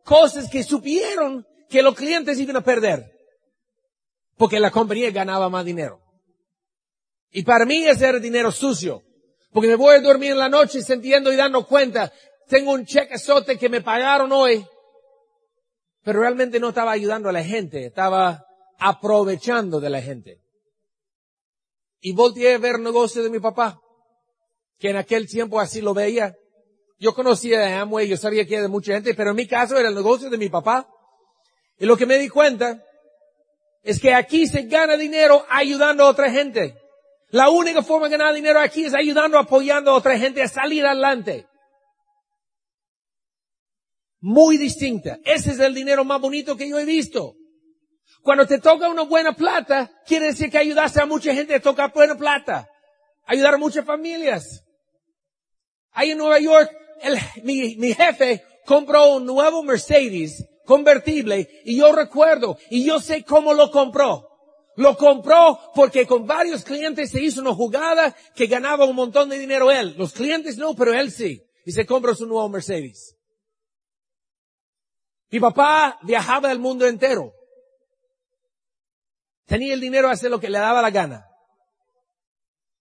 cosas 0.04 0.49
que 0.49 0.62
supieron 0.62 1.47
que 1.69 1.83
los 1.83 1.95
clientes 1.95 2.38
iban 2.38 2.57
a 2.57 2.64
perder. 2.64 3.11
Porque 4.37 4.59
la 4.59 4.71
compañía 4.71 5.11
ganaba 5.11 5.49
más 5.49 5.64
dinero. 5.64 6.00
Y 7.30 7.42
para 7.42 7.64
mí 7.64 7.87
ese 7.87 8.07
era 8.07 8.19
dinero 8.19 8.50
sucio. 8.50 9.02
Porque 9.52 9.69
me 9.69 9.75
voy 9.75 9.97
a 9.97 10.00
dormir 10.00 10.33
en 10.33 10.38
la 10.38 10.49
noche 10.49 10.83
sintiendo 10.83 11.33
y 11.33 11.37
dando 11.37 11.66
cuenta, 11.66 12.12
tengo 12.49 12.73
un 12.73 12.87
cheque 12.87 13.19
sote 13.19 13.59
que 13.59 13.69
me 13.69 13.80
pagaron 13.80 14.33
hoy 14.33 14.64
pero 16.02 16.21
realmente 16.21 16.61
no 16.61 16.71
estaba 16.71 16.92
ayudando 16.92 17.28
a 17.28 17.33
la 17.33 17.45
gente, 17.45 17.87
estaba 17.87 18.45
aprovechando 18.78 19.80
de 19.80 19.90
la 19.90 20.00
gente. 20.00 20.38
Y 22.00 22.12
volteé 22.12 22.54
a 22.54 22.59
ver 22.59 22.76
el 22.76 22.83
negocio 22.83 23.23
de 23.23 23.30
mi 23.30 23.38
papá, 23.38 23.78
que 24.78 24.90
en 24.90 24.97
aquel 24.97 25.28
tiempo 25.28 25.61
así 25.61 25.80
lo 25.80 25.92
veía. 25.92 26.35
Yo 26.99 27.14
conocía 27.14 27.61
a 27.61 27.80
Amway, 27.83 28.09
yo 28.09 28.16
sabía 28.16 28.47
que 28.47 28.54
era 28.54 28.62
de 28.62 28.69
mucha 28.69 28.95
gente, 28.95 29.14
pero 29.14 29.30
en 29.30 29.37
mi 29.37 29.47
caso 29.47 29.78
era 29.78 29.88
el 29.88 29.95
negocio 29.95 30.30
de 30.30 30.38
mi 30.38 30.49
papá. 30.49 30.88
Y 31.78 31.87
lo 31.87 31.97
que 31.97 32.07
me 32.07 32.19
di 32.19 32.28
cuenta 32.28 32.83
es 33.83 34.00
que 34.00 34.14
aquí 34.14 34.47
se 34.47 34.62
gana 34.62 34.97
dinero 34.97 35.45
ayudando 35.49 36.04
a 36.04 36.09
otra 36.09 36.30
gente. 36.30 36.75
La 37.28 37.49
única 37.49 37.83
forma 37.83 38.09
de 38.09 38.16
ganar 38.16 38.35
dinero 38.35 38.61
aquí 38.61 38.85
es 38.85 38.95
ayudando, 38.95 39.38
apoyando 39.38 39.90
a 39.90 39.95
otra 39.95 40.19
gente 40.19 40.42
a 40.42 40.49
salir 40.49 40.85
adelante 40.85 41.47
muy 44.21 44.59
distinta. 44.59 45.19
Ese 45.25 45.53
es 45.53 45.61
el 45.61 45.75
dinero 45.75 46.05
más 46.05 46.21
bonito 46.21 46.57
que 46.57 46.69
yo 46.69 46.79
he 46.79 46.85
visto. 46.85 47.35
Cuando 48.23 48.47
te 48.47 48.59
toca 48.59 48.89
una 48.89 49.03
buena 49.03 49.33
plata, 49.33 49.91
quiere 50.07 50.27
decir 50.27 50.50
que 50.50 50.59
ayudaste 50.59 51.00
a 51.00 51.07
mucha 51.07 51.35
gente 51.35 51.55
a 51.55 51.61
tocar 51.61 51.93
buena 51.93 52.17
plata. 52.17 52.69
Ayudar 53.27 53.55
a 53.55 53.59
muchas 53.59 53.85
familias. 53.85 54.62
Ahí 55.93 56.11
en 56.11 56.19
Nueva 56.19 56.39
York, 56.39 56.71
mi, 57.43 57.77
mi 57.77 57.95
jefe 57.95 58.43
compró 58.67 59.17
un 59.17 59.25
nuevo 59.25 59.62
Mercedes 59.62 60.45
convertible 60.67 61.49
y 61.65 61.79
yo 61.79 61.93
recuerdo 61.93 62.59
y 62.71 62.85
yo 62.85 63.00
sé 63.00 63.25
cómo 63.25 63.55
lo 63.55 63.71
compró. 63.71 64.27
Lo 64.77 64.97
compró 64.97 65.59
porque 65.75 66.07
con 66.07 66.27
varios 66.27 66.65
clientes 66.65 67.11
se 67.11 67.21
hizo 67.21 67.41
una 67.41 67.55
jugada 67.55 68.15
que 68.35 68.47
ganaba 68.47 68.85
un 68.85 68.97
montón 68.97 69.29
de 69.29 69.39
dinero 69.39 69.71
él. 69.71 69.95
Los 69.99 70.12
clientes 70.12 70.57
no, 70.57 70.75
pero 70.75 70.95
él 70.95 71.11
sí. 71.11 71.43
Y 71.67 71.73
se 71.73 71.87
compró 71.87 72.15
su 72.15 72.27
nuevo 72.27 72.49
Mercedes. 72.49 73.17
Mi 75.31 75.39
papá 75.39 75.99
viajaba 76.03 76.49
del 76.49 76.59
mundo 76.59 76.87
entero. 76.87 77.33
Tenía 79.47 79.75
el 79.75 79.81
dinero 79.81 80.09
a 80.09 80.13
hacer 80.13 80.31
lo 80.31 80.41
que 80.41 80.51
le 80.51 80.59
daba 80.59 80.83
la 80.83 80.91
gana. 80.91 81.27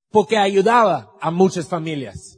Porque 0.09 0.37
ayudaba 0.37 1.11
a 1.21 1.31
muchas 1.31 1.67
familias. 1.67 2.37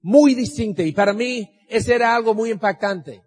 Muy 0.00 0.34
distinto. 0.34 0.82
Y 0.82 0.92
para 0.92 1.12
mí, 1.12 1.48
ese 1.68 1.94
era 1.94 2.14
algo 2.14 2.34
muy 2.34 2.50
impactante. 2.50 3.22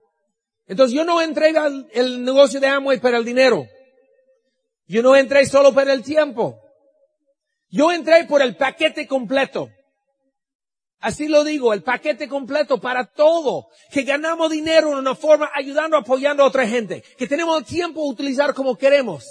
Entonces 0.67 0.95
yo 0.95 1.03
no 1.05 1.21
entré 1.21 1.55
al 1.57 1.87
el 1.93 2.23
negocio 2.23 2.59
de 2.59 2.67
Amway 2.67 2.99
para 2.99 3.17
el 3.17 3.25
dinero. 3.25 3.65
Yo 4.87 5.01
no 5.01 5.15
entré 5.15 5.45
solo 5.45 5.73
para 5.73 5.93
el 5.93 6.03
tiempo. 6.03 6.59
Yo 7.69 7.91
entré 7.91 8.25
por 8.25 8.41
el 8.41 8.55
paquete 8.55 9.07
completo. 9.07 9.69
Así 11.05 11.27
lo 11.27 11.43
digo, 11.43 11.71
el 11.71 11.83
paquete 11.83 12.27
completo 12.27 12.81
para 12.81 13.05
todo. 13.05 13.67
Que 13.91 14.01
ganamos 14.01 14.49
dinero 14.49 14.91
en 14.91 14.97
una 14.97 15.13
forma 15.13 15.51
ayudando, 15.53 15.97
apoyando 15.97 16.41
a 16.41 16.47
otra 16.47 16.67
gente. 16.67 17.03
Que 17.15 17.27
tenemos 17.27 17.59
el 17.59 17.63
tiempo 17.63 18.01
de 18.01 18.09
utilizar 18.09 18.55
como 18.55 18.75
queremos. 18.75 19.23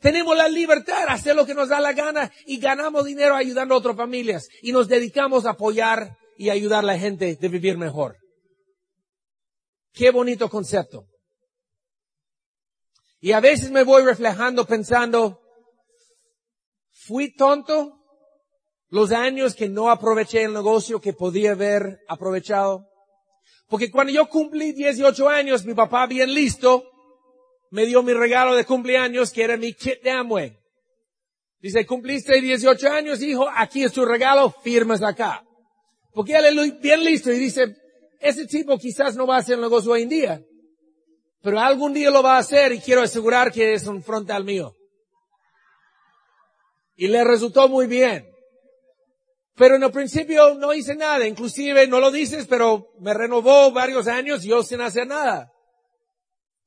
Tenemos 0.00 0.34
la 0.34 0.48
libertad 0.48 1.04
de 1.04 1.12
hacer 1.12 1.36
lo 1.36 1.44
que 1.44 1.52
nos 1.52 1.68
da 1.68 1.80
la 1.80 1.92
gana 1.92 2.32
y 2.46 2.56
ganamos 2.56 3.04
dinero 3.04 3.34
ayudando 3.34 3.74
a 3.74 3.78
otras 3.78 3.94
familias. 3.94 4.48
Y 4.62 4.72
nos 4.72 4.88
dedicamos 4.88 5.44
a 5.44 5.50
apoyar 5.50 6.16
y 6.38 6.48
ayudar 6.48 6.82
a 6.82 6.86
la 6.86 6.98
gente 6.98 7.36
de 7.36 7.48
vivir 7.48 7.76
mejor. 7.76 8.16
Qué 9.92 10.10
bonito 10.10 10.48
concepto. 10.48 11.04
Y 13.20 13.32
a 13.32 13.40
veces 13.40 13.70
me 13.70 13.84
voy 13.84 14.02
reflejando 14.02 14.64
pensando, 14.64 15.42
¿fui 16.90 17.34
tonto? 17.34 18.01
Los 18.92 19.10
años 19.10 19.54
que 19.54 19.70
no 19.70 19.90
aproveché 19.90 20.42
el 20.42 20.52
negocio 20.52 21.00
que 21.00 21.14
podía 21.14 21.52
haber 21.52 22.00
aprovechado. 22.08 22.86
Porque 23.66 23.90
cuando 23.90 24.12
yo 24.12 24.28
cumplí 24.28 24.72
18 24.72 25.30
años, 25.30 25.64
mi 25.64 25.72
papá 25.72 26.06
bien 26.06 26.34
listo, 26.34 26.84
me 27.70 27.86
dio 27.86 28.02
mi 28.02 28.12
regalo 28.12 28.54
de 28.54 28.66
cumpleaños 28.66 29.32
que 29.32 29.44
era 29.44 29.56
mi 29.56 29.72
kit 29.72 30.02
de 30.02 30.10
Amway. 30.10 30.58
Dice, 31.58 31.86
cumpliste 31.86 32.38
18 32.38 32.86
años, 32.90 33.22
hijo, 33.22 33.48
aquí 33.56 33.82
es 33.82 33.92
tu 33.92 34.04
regalo, 34.04 34.54
firmas 34.62 35.02
acá. 35.02 35.42
Porque 36.12 36.36
él 36.36 36.58
es 36.58 36.80
bien 36.80 37.02
listo 37.02 37.32
y 37.32 37.38
dice, 37.38 37.74
ese 38.20 38.46
tipo 38.46 38.76
quizás 38.76 39.16
no 39.16 39.26
va 39.26 39.36
a 39.36 39.38
hacer 39.38 39.54
el 39.54 39.62
negocio 39.62 39.92
hoy 39.92 40.02
en 40.02 40.08
día, 40.10 40.42
pero 41.40 41.58
algún 41.58 41.94
día 41.94 42.10
lo 42.10 42.22
va 42.22 42.36
a 42.36 42.40
hacer 42.40 42.72
y 42.72 42.80
quiero 42.80 43.00
asegurar 43.00 43.50
que 43.52 43.72
es 43.72 43.86
un 43.86 44.02
frontal 44.02 44.44
mío. 44.44 44.76
Y 46.94 47.08
le 47.08 47.24
resultó 47.24 47.70
muy 47.70 47.86
bien. 47.86 48.31
Pero 49.54 49.76
en 49.76 49.82
el 49.82 49.90
principio 49.90 50.54
no 50.54 50.72
hice 50.72 50.94
nada, 50.96 51.26
inclusive 51.26 51.86
no 51.86 52.00
lo 52.00 52.10
dices, 52.10 52.46
pero 52.46 52.92
me 53.00 53.12
renovó 53.12 53.70
varios 53.70 54.06
años 54.06 54.42
yo 54.42 54.62
sin 54.62 54.80
hacer 54.80 55.06
nada. 55.06 55.52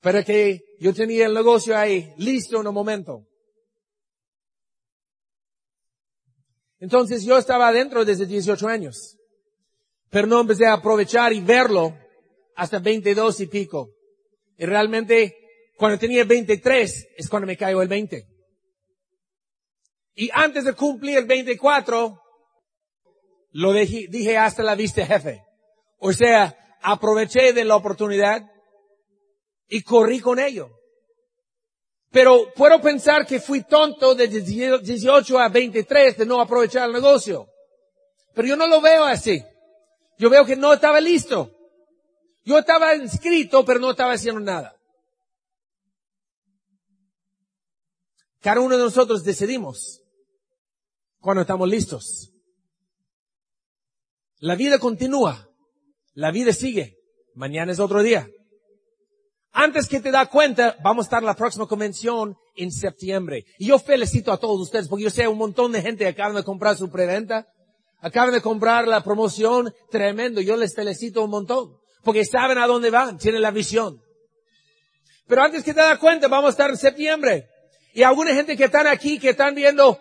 Pero 0.02 0.24
que 0.24 0.62
yo 0.80 0.94
tenía 0.94 1.26
el 1.26 1.34
negocio 1.34 1.76
ahí 1.76 2.14
listo 2.18 2.62
en 2.62 2.68
un 2.68 2.74
momento. 2.74 3.26
Entonces 6.80 7.24
yo 7.24 7.38
estaba 7.38 7.70
adentro 7.70 8.06
desde 8.06 8.28
18 8.28 8.68
años, 8.68 9.18
pero 10.12 10.28
no 10.28 10.42
empecé 10.42 10.68
a 10.68 10.74
aprovechar 10.74 11.34
y 11.34 11.42
verlo 11.42 11.98
hasta 12.56 12.78
22 12.78 13.40
y 13.40 13.48
pico. 13.48 13.90
Y 14.58 14.66
realmente 14.66 15.36
cuando 15.78 15.98
tenía 15.98 16.24
23 16.24 17.08
es 17.18 17.30
cuando 17.30 17.48
me 17.48 17.58
cayó 17.58 17.82
el 17.82 17.88
20. 17.88 18.28
Y 20.16 20.30
antes 20.32 20.64
de 20.66 20.74
cumplir 20.74 21.18
el 21.18 21.26
24, 21.26 22.22
lo 23.58 23.72
dije, 23.72 24.08
dije 24.10 24.38
hasta 24.38 24.64
la 24.64 24.76
vista 24.76 25.06
jefe. 25.06 25.42
O 26.00 26.12
sea, 26.12 26.78
aproveché 26.82 27.54
de 27.54 27.64
la 27.64 27.78
oportunidad 27.78 28.52
y 29.70 29.82
corrí 29.82 30.20
con 30.20 30.40
ello. 30.40 30.72
Pero 32.12 32.52
puedo 32.54 32.82
pensar 32.82 33.26
que 33.26 33.40
fui 33.40 33.64
tonto 33.64 34.14
de 34.14 34.28
18 34.28 35.40
a 35.40 35.48
23 35.48 36.18
de 36.18 36.26
no 36.26 36.42
aprovechar 36.42 36.88
el 36.88 36.94
negocio. 36.94 37.48
Pero 38.34 38.46
yo 38.46 38.58
no 38.58 38.68
lo 38.68 38.82
veo 38.82 39.06
así. 39.06 39.42
Yo 40.18 40.30
veo 40.30 40.46
que 40.46 40.58
no 40.58 40.74
estaba 40.74 41.00
listo. 41.00 41.50
Yo 42.44 42.60
estaba 42.60 42.94
inscrito, 42.94 43.64
pero 43.64 43.80
no 43.80 43.92
estaba 43.92 44.14
haciendo 44.14 44.42
nada. 44.42 44.76
Cada 48.42 48.60
uno 48.60 48.78
de 48.78 48.84
nosotros 48.84 49.24
decidimos 49.24 50.02
cuando 51.22 51.44
estamos 51.44 51.70
listos. 51.70 52.35
La 54.46 54.54
vida 54.54 54.78
continúa. 54.78 55.50
La 56.14 56.30
vida 56.30 56.54
sigue. 56.54 57.00
Mañana 57.34 57.72
es 57.72 57.80
otro 57.80 58.04
día. 58.04 58.30
Antes 59.52 59.88
que 59.88 60.00
te 60.00 60.12
da 60.12 60.28
cuenta, 60.28 60.78
vamos 60.84 61.06
a 61.06 61.08
estar 61.08 61.24
en 61.24 61.26
la 61.26 61.36
próxima 61.36 61.66
convención 61.66 62.38
en 62.56 62.72
septiembre. 62.72 63.46
Y 63.58 63.66
yo 63.66 63.80
felicito 63.80 64.32
a 64.32 64.38
todos 64.38 64.62
ustedes 64.62 64.88
porque 64.88 65.06
yo 65.06 65.10
sé 65.10 65.28
un 65.28 65.40
montón 65.40 65.72
de 65.72 65.82
gente 65.82 66.06
acaban 66.06 66.36
de 66.36 66.44
comprar 66.44 66.78
su 66.78 66.92
preventa. 66.92 67.48
Acaban 68.02 68.36
de 68.36 68.42
comprar 68.42 68.88
la 68.88 69.04
promoción. 69.04 69.74
Tremendo. 69.90 70.42
Yo 70.42 70.56
les 70.58 70.76
felicito 70.76 71.24
un 71.24 71.32
montón. 71.32 71.78
Porque 72.04 72.24
saben 72.24 72.60
a 72.60 72.68
dónde 72.68 72.92
van. 72.92 73.18
Tienen 73.18 73.42
la 73.42 73.50
visión. 73.50 74.00
Pero 75.26 75.42
antes 75.42 75.64
que 75.64 75.74
te 75.74 75.82
da 75.82 75.98
cuenta, 75.98 76.28
vamos 76.28 76.50
a 76.50 76.52
estar 76.52 76.70
en 76.70 76.78
septiembre. 76.78 77.48
Y 77.96 78.04
alguna 78.04 78.36
gente 78.36 78.56
que 78.56 78.66
están 78.66 78.86
aquí, 78.86 79.18
que 79.18 79.30
están 79.30 79.56
viendo, 79.56 80.00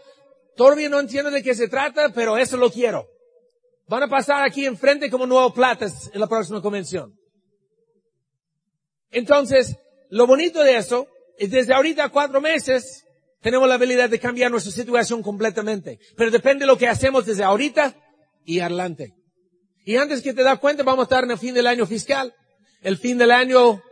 todavía 0.55 0.91
no 0.91 1.01
entiendo 1.01 1.31
de 1.31 1.43
qué 1.43 1.55
se 1.55 1.67
trata, 1.67 2.11
pero 2.11 2.37
eso 2.37 2.59
lo 2.59 2.71
quiero. 2.71 3.09
Van 3.87 4.03
a 4.03 4.09
pasar 4.09 4.45
aquí 4.45 4.67
enfrente 4.67 5.11
como 5.11 5.27
nuevos 5.27 5.53
platas 5.53 6.11
en 6.13 6.21
la 6.21 6.27
próxima 6.27 6.63
convención. 6.63 7.15
Entonces, 9.11 9.77
lo 10.11 10.27
bonito 10.27 10.63
de 10.63 10.77
eso 10.77 11.07
es 11.39 11.51
desde 11.51 11.75
ahorita 11.75 12.09
cuatro 12.09 12.41
meses 12.41 13.05
tenemos 13.45 13.69
la 13.69 13.75
habilidad 13.75 14.09
de 14.09 14.19
cambiar 14.19 14.51
nuestra 14.51 14.73
situación 14.73 15.23
completamente. 15.23 15.99
Pero 16.17 16.31
depende 16.31 16.63
de 16.63 16.67
lo 16.67 16.79
que 16.79 16.89
hacemos 16.89 17.27
desde 17.27 17.45
ahorita 17.45 17.95
y 18.43 18.61
adelante. 18.61 19.13
Y 19.85 19.97
antes 19.97 20.23
que 20.23 20.33
te 20.33 20.43
das 20.43 20.59
cuenta, 20.59 20.83
vamos 20.83 21.03
a 21.03 21.09
estar 21.09 21.25
en 21.25 21.31
el 21.31 21.37
fin 21.37 21.53
del 21.53 21.67
año 21.67 21.85
fiscal, 21.85 22.35
el 22.81 22.97
fin 22.97 23.19
del 23.19 23.31
año 23.31 23.83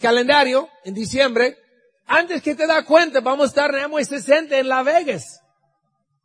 calendario, 0.00 0.70
en 0.82 0.94
diciembre. 0.94 1.58
Antes 2.06 2.40
que 2.40 2.54
te 2.54 2.66
das 2.66 2.84
cuenta, 2.84 3.20
vamos 3.20 3.44
a 3.44 3.48
estar 3.48 3.74
en 3.74 3.92
la 3.92 4.02
60 4.02 4.58
en 4.58 4.66
Las 4.66 4.84
Vegas. 4.86 5.40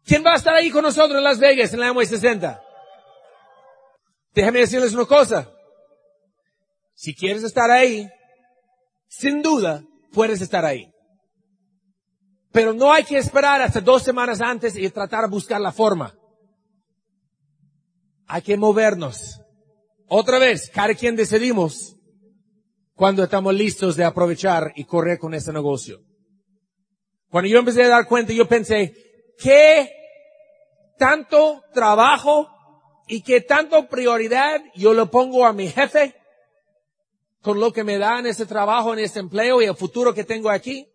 ¿Quién 0.06 0.24
va 0.26 0.32
a 0.32 0.38
estar 0.38 0.54
ahí 0.54 0.72
con 0.72 0.84
nosotros 0.84 1.18
en 1.18 1.26
Las 1.26 1.40
Vegas 1.40 1.74
en 1.74 1.82
la 1.82 1.90
m 1.90 2.06
60? 2.06 2.69
Déjame 4.34 4.60
decirles 4.60 4.94
una 4.94 5.06
cosa. 5.06 5.52
Si 6.94 7.16
quieres 7.16 7.44
estar 7.44 7.72
ahí, 7.72 8.10
sin 9.08 9.42
duda 9.42 9.84
puedes 10.12 10.42
estar 10.42 10.66
ahí. 10.66 10.92
Pero 12.52 12.74
no 12.74 12.92
hay 12.92 13.04
que 13.04 13.18
esperar 13.18 13.62
hasta 13.62 13.82
dos 13.82 14.04
semanas 14.04 14.42
antes 14.42 14.76
y 14.76 14.90
tratar 14.90 15.26
de 15.26 15.30
buscar 15.30 15.62
la 15.62 15.72
forma. 15.72 16.16
Hay 18.28 18.42
que 18.42 18.58
movernos. 18.58 19.40
Otra 20.08 20.40
vez, 20.40 20.70
cada 20.70 20.94
quien 20.94 21.16
decidimos 21.16 21.96
cuando 22.96 23.24
estamos 23.24 23.54
listos 23.54 23.96
de 23.96 24.04
aprovechar 24.04 24.74
y 24.76 24.84
correr 24.84 25.20
con 25.20 25.34
ese 25.34 25.54
negocio. 25.54 26.02
Cuando 27.30 27.48
yo 27.50 27.60
empecé 27.60 27.84
a 27.84 27.90
dar 27.90 28.08
cuenta, 28.08 28.34
yo 28.34 28.48
pensé, 28.48 28.94
¿qué 29.38 29.90
tanto 30.98 31.64
trabajo 31.74 32.48
y 33.10 33.24
qué 33.24 33.42
tanto 33.42 33.90
prioridad 33.90 34.62
yo 34.76 34.94
le 34.94 35.08
pongo 35.08 35.44
a 35.44 35.52
mi 35.52 35.68
jefe 35.68 36.16
con 37.42 37.60
lo 37.60 37.74
que 37.74 37.84
me 37.84 37.98
da 37.98 38.20
en 38.20 38.28
ese 38.28 38.46
trabajo, 38.46 38.94
en 38.94 39.00
ese 39.00 39.20
empleo 39.20 39.64
y 39.64 39.66
el 39.66 39.76
futuro 39.76 40.14
que 40.14 40.24
tengo 40.24 40.52
aquí. 40.52 40.88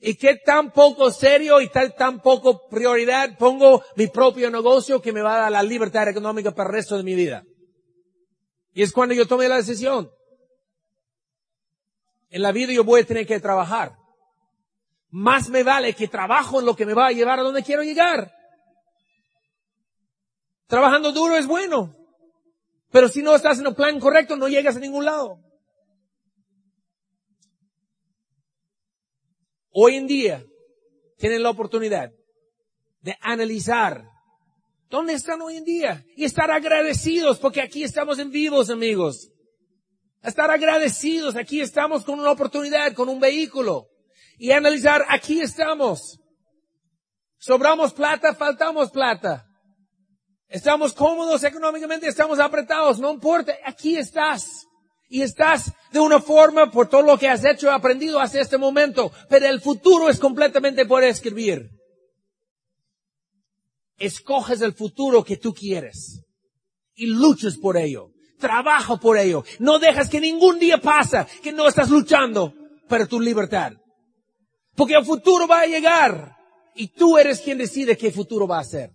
Y 0.00 0.16
qué 0.16 0.36
tan 0.36 0.72
poco 0.72 1.10
serio 1.10 1.60
y 1.60 1.68
tan, 1.68 1.94
tan 1.96 2.22
poco 2.22 2.66
prioridad 2.68 3.36
pongo 3.36 3.82
mi 3.94 4.06
propio 4.06 4.50
negocio 4.50 5.02
que 5.02 5.12
me 5.12 5.20
va 5.20 5.34
a 5.34 5.40
dar 5.42 5.52
la 5.52 5.62
libertad 5.62 6.08
económica 6.08 6.52
para 6.52 6.70
el 6.70 6.76
resto 6.76 6.96
de 6.96 7.02
mi 7.02 7.14
vida. 7.14 7.44
Y 8.72 8.82
es 8.82 8.90
cuando 8.90 9.14
yo 9.14 9.26
tomé 9.26 9.46
la 9.46 9.56
decisión. 9.56 10.10
En 12.30 12.40
la 12.40 12.52
vida 12.52 12.72
yo 12.72 12.84
voy 12.84 13.02
a 13.02 13.06
tener 13.06 13.26
que 13.26 13.38
trabajar. 13.38 13.96
Más 15.10 15.50
me 15.50 15.62
vale 15.62 15.92
que 15.92 16.08
trabajo 16.08 16.60
en 16.60 16.66
lo 16.66 16.74
que 16.74 16.86
me 16.86 16.94
va 16.94 17.08
a 17.08 17.12
llevar 17.12 17.38
a 17.38 17.42
donde 17.42 17.62
quiero 17.62 17.82
llegar. 17.82 18.32
Trabajando 20.66 21.12
duro 21.12 21.36
es 21.36 21.46
bueno. 21.46 21.94
Pero 22.90 23.08
si 23.08 23.22
no 23.22 23.34
estás 23.34 23.58
en 23.58 23.66
el 23.66 23.74
plan 23.74 23.98
correcto, 24.00 24.36
no 24.36 24.48
llegas 24.48 24.76
a 24.76 24.80
ningún 24.80 25.04
lado. 25.04 25.44
hoy 29.74 29.96
en 29.96 30.06
día 30.06 30.44
tienen 31.18 31.42
la 31.42 31.50
oportunidad 31.50 32.10
de 33.00 33.16
analizar 33.20 34.04
dónde 34.88 35.14
están 35.14 35.42
hoy 35.42 35.56
en 35.56 35.64
día 35.64 36.04
y 36.16 36.24
estar 36.24 36.50
agradecidos 36.50 37.38
porque 37.38 37.60
aquí 37.60 37.82
estamos 37.82 38.18
en 38.18 38.30
vivos, 38.30 38.70
amigos. 38.70 39.30
Estar 40.22 40.50
agradecidos, 40.50 41.36
aquí 41.36 41.60
estamos 41.60 42.04
con 42.04 42.18
una 42.18 42.30
oportunidad, 42.30 42.94
con 42.94 43.08
un 43.08 43.20
vehículo 43.20 43.88
y 44.38 44.52
analizar, 44.52 45.04
aquí 45.08 45.40
estamos. 45.40 46.18
Sobramos 47.36 47.92
plata, 47.92 48.34
faltamos 48.34 48.90
plata. 48.90 49.44
Estamos 50.54 50.92
cómodos 50.92 51.42
económicamente, 51.42 52.06
estamos 52.06 52.38
apretados, 52.38 53.00
no 53.00 53.12
importa, 53.12 53.52
aquí 53.64 53.96
estás 53.96 54.68
y 55.08 55.22
estás 55.22 55.72
de 55.90 55.98
una 55.98 56.20
forma 56.20 56.70
por 56.70 56.88
todo 56.88 57.02
lo 57.02 57.18
que 57.18 57.28
has 57.28 57.44
hecho 57.44 57.66
y 57.66 57.70
aprendido 57.70 58.20
hasta 58.20 58.38
este 58.38 58.56
momento, 58.56 59.10
pero 59.28 59.46
el 59.46 59.60
futuro 59.60 60.08
es 60.08 60.20
completamente 60.20 60.86
por 60.86 61.02
escribir. 61.02 61.70
Escoges 63.98 64.60
el 64.60 64.74
futuro 64.74 65.24
que 65.24 65.38
tú 65.38 65.52
quieres 65.52 66.22
y 66.94 67.06
luches 67.06 67.58
por 67.58 67.76
ello. 67.76 68.12
Trabaja 68.38 68.96
por 68.96 69.18
ello. 69.18 69.42
No 69.58 69.80
dejas 69.80 70.08
que 70.08 70.20
ningún 70.20 70.60
día 70.60 70.78
pasa 70.78 71.26
que 71.42 71.50
no 71.50 71.66
estás 71.66 71.90
luchando 71.90 72.54
para 72.88 73.06
tu 73.06 73.18
libertad. 73.18 73.72
Porque 74.76 74.94
el 74.94 75.04
futuro 75.04 75.48
va 75.48 75.62
a 75.62 75.66
llegar 75.66 76.36
y 76.76 76.86
tú 76.94 77.18
eres 77.18 77.40
quien 77.40 77.58
decide 77.58 77.96
qué 77.96 78.12
futuro 78.12 78.46
va 78.46 78.60
a 78.60 78.64
ser. 78.64 78.92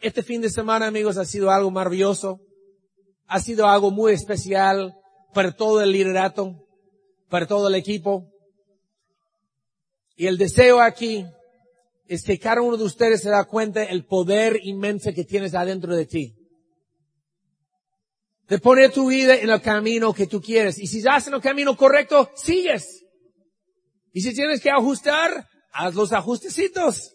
Este 0.00 0.22
fin 0.22 0.40
de 0.40 0.50
semana, 0.50 0.86
amigos, 0.86 1.16
ha 1.16 1.24
sido 1.24 1.50
algo 1.50 1.70
maravilloso 1.70 2.40
ha 3.30 3.40
sido 3.40 3.68
algo 3.68 3.92
muy 3.92 4.12
especial 4.12 4.92
para 5.32 5.52
todo 5.52 5.80
el 5.80 5.92
liderato, 5.92 6.66
para 7.28 7.46
todo 7.46 7.68
el 7.68 7.76
equipo. 7.76 8.28
Y 10.16 10.26
el 10.26 10.36
deseo 10.36 10.80
aquí 10.80 11.24
es 12.08 12.24
que 12.24 12.40
cada 12.40 12.60
uno 12.60 12.76
de 12.76 12.82
ustedes 12.82 13.22
se 13.22 13.30
da 13.30 13.44
cuenta 13.44 13.84
el 13.84 14.04
poder 14.04 14.58
inmenso 14.64 15.12
que 15.14 15.24
tienes 15.24 15.54
adentro 15.54 15.94
de 15.94 16.06
ti. 16.06 16.34
De 18.48 18.58
poner 18.58 18.90
tu 18.90 19.08
vida 19.08 19.36
en 19.36 19.48
el 19.48 19.62
camino 19.62 20.12
que 20.12 20.26
tú 20.26 20.40
quieres. 20.40 20.76
Y 20.80 20.88
si 20.88 20.98
estás 20.98 21.28
en 21.28 21.34
el 21.34 21.40
camino 21.40 21.76
correcto, 21.76 22.30
sigues. 22.34 23.04
Y 24.12 24.22
si 24.22 24.34
tienes 24.34 24.60
que 24.60 24.70
ajustar, 24.70 25.46
haz 25.70 25.94
los 25.94 26.12
ajustecitos. 26.12 27.14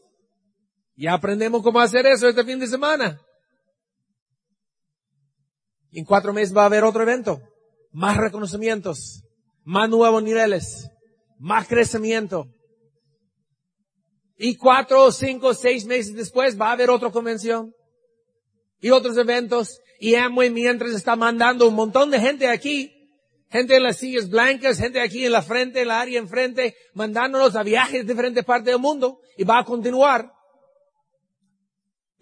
Ya 0.96 1.14
aprendemos 1.14 1.62
cómo 1.62 1.80
hacer 1.80 2.06
eso 2.06 2.28
este 2.28 2.44
fin 2.44 2.60
de 2.60 2.68
semana. 2.68 3.20
En 5.92 6.06
cuatro 6.06 6.34
meses 6.34 6.56
va 6.56 6.64
a 6.64 6.66
haber 6.66 6.84
otro 6.84 7.04
evento. 7.04 7.42
Más 7.92 8.18
reconocimientos. 8.18 9.24
Más 9.64 9.90
nuevos 9.90 10.24
niveles. 10.24 10.90
Más 11.38 11.68
crecimiento. 11.68 12.48
Y 14.38 14.58
cuatro, 14.58 15.12
cinco, 15.12 15.54
seis 15.54 15.86
meses 15.86 16.14
después 16.14 16.60
va 16.60 16.70
a 16.70 16.74
haber 16.74 16.90
otra 16.90 17.12
convención. 17.12 17.74
Y 18.80 18.90
otros 18.90 19.18
eventos. 19.18 19.80
Y 20.00 20.16
Amway 20.16 20.50
mientras 20.50 20.92
está 20.92 21.16
mandando 21.16 21.68
un 21.68 21.76
montón 21.76 22.12
de 22.12 22.20
gente 22.20 22.48
aquí. 22.48 22.92
Gente 23.50 23.78
en 23.78 23.84
las 23.84 23.98
sillas 23.98 24.30
blancas, 24.30 24.78
gente 24.78 25.00
aquí 25.00 25.26
en 25.26 25.32
la 25.32 25.42
frente, 25.42 25.82
en 25.82 25.88
la 25.88 26.02
área 26.02 26.20
enfrente, 26.20 26.76
mandándonos 26.94 27.56
a 27.56 27.64
viajes 27.64 28.06
de 28.06 28.14
diferentes 28.14 28.44
partes 28.44 28.66
del 28.66 28.80
mundo. 28.80 29.20
Y 29.38 29.46
va 29.46 29.60
a 29.60 29.66
continuar. 29.66 30.35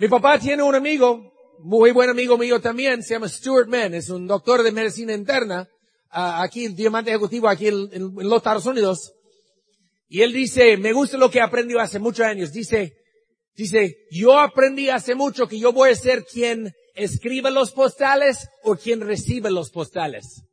Mi 0.03 0.09
papá 0.09 0.37
tiene 0.37 0.61
un 0.61 0.75
amigo 0.75 1.31
muy 1.59 1.91
buen 1.91 2.09
amigo 2.09 2.37
mío 2.37 2.59
también, 2.59 3.01
se 3.01 3.13
llama 3.13 3.29
Stuart 3.29 3.69
Mann, 3.69 3.93
es 3.93 4.09
un 4.09 4.27
doctor 4.27 4.61
de 4.61 4.73
medicina 4.73 5.13
interna, 5.13 5.65
aquí, 6.09 6.67
diamante 6.67 7.11
ejecutivo 7.11 7.47
aquí 7.47 7.69
en, 7.69 8.13
los 8.13 8.35
Estados 8.35 8.65
Unidos. 8.65 9.13
Y 10.09 10.21
él 10.21 10.33
dice, 10.33 10.75
me 10.75 10.91
gusta 10.91 11.15
lo 11.15 11.31
que 11.31 11.39
aprendió 11.39 11.79
hace 11.79 11.99
muchos 11.99 12.25
años. 12.25 12.51
Dice, 12.51 12.97
dice, 13.55 13.95
yo 14.11 14.37
aprendí 14.37 14.89
hace 14.89 15.15
mucho 15.15 15.47
que 15.47 15.57
yo 15.57 15.71
voy 15.71 15.91
a 15.91 15.95
ser 15.95 16.25
quien 16.25 16.73
escribe 16.95 17.49
los 17.49 17.71
postales 17.71 18.49
o 18.61 18.75
quien 18.75 18.99
recibe 18.99 19.51
los 19.51 19.71
postales. 19.71 20.43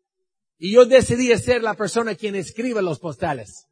Y 0.59 0.71
yo 0.75 0.85
decidí 0.85 1.37
ser 1.39 1.65
la 1.65 1.75
persona 1.75 2.15
quien 2.15 2.37
escribe 2.37 2.83
los 2.83 3.01
postales. 3.01 3.67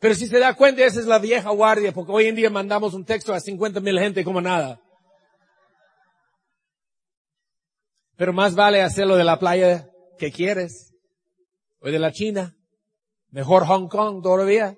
Pero 0.00 0.14
si 0.14 0.28
se 0.28 0.38
da 0.38 0.54
cuenta, 0.54 0.84
esa 0.84 1.00
es 1.00 1.06
la 1.06 1.18
vieja 1.18 1.50
guardia, 1.50 1.92
porque 1.92 2.12
hoy 2.12 2.26
en 2.26 2.36
día 2.36 2.50
mandamos 2.50 2.94
un 2.94 3.04
texto 3.04 3.34
a 3.34 3.40
50 3.40 3.80
mil 3.80 3.98
gente 3.98 4.22
como 4.24 4.40
nada. 4.40 4.80
Pero 8.16 8.32
más 8.32 8.54
vale 8.54 8.82
hacerlo 8.82 9.16
de 9.16 9.24
la 9.24 9.38
playa 9.38 9.88
que 10.18 10.30
quieres. 10.30 10.92
O 11.80 11.88
de 11.88 11.98
la 11.98 12.12
China. 12.12 12.56
Mejor 13.30 13.66
Hong 13.66 13.88
Kong 13.88 14.22
todavía. 14.22 14.76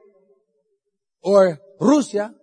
O 1.20 1.42
Rusia. 1.78 2.34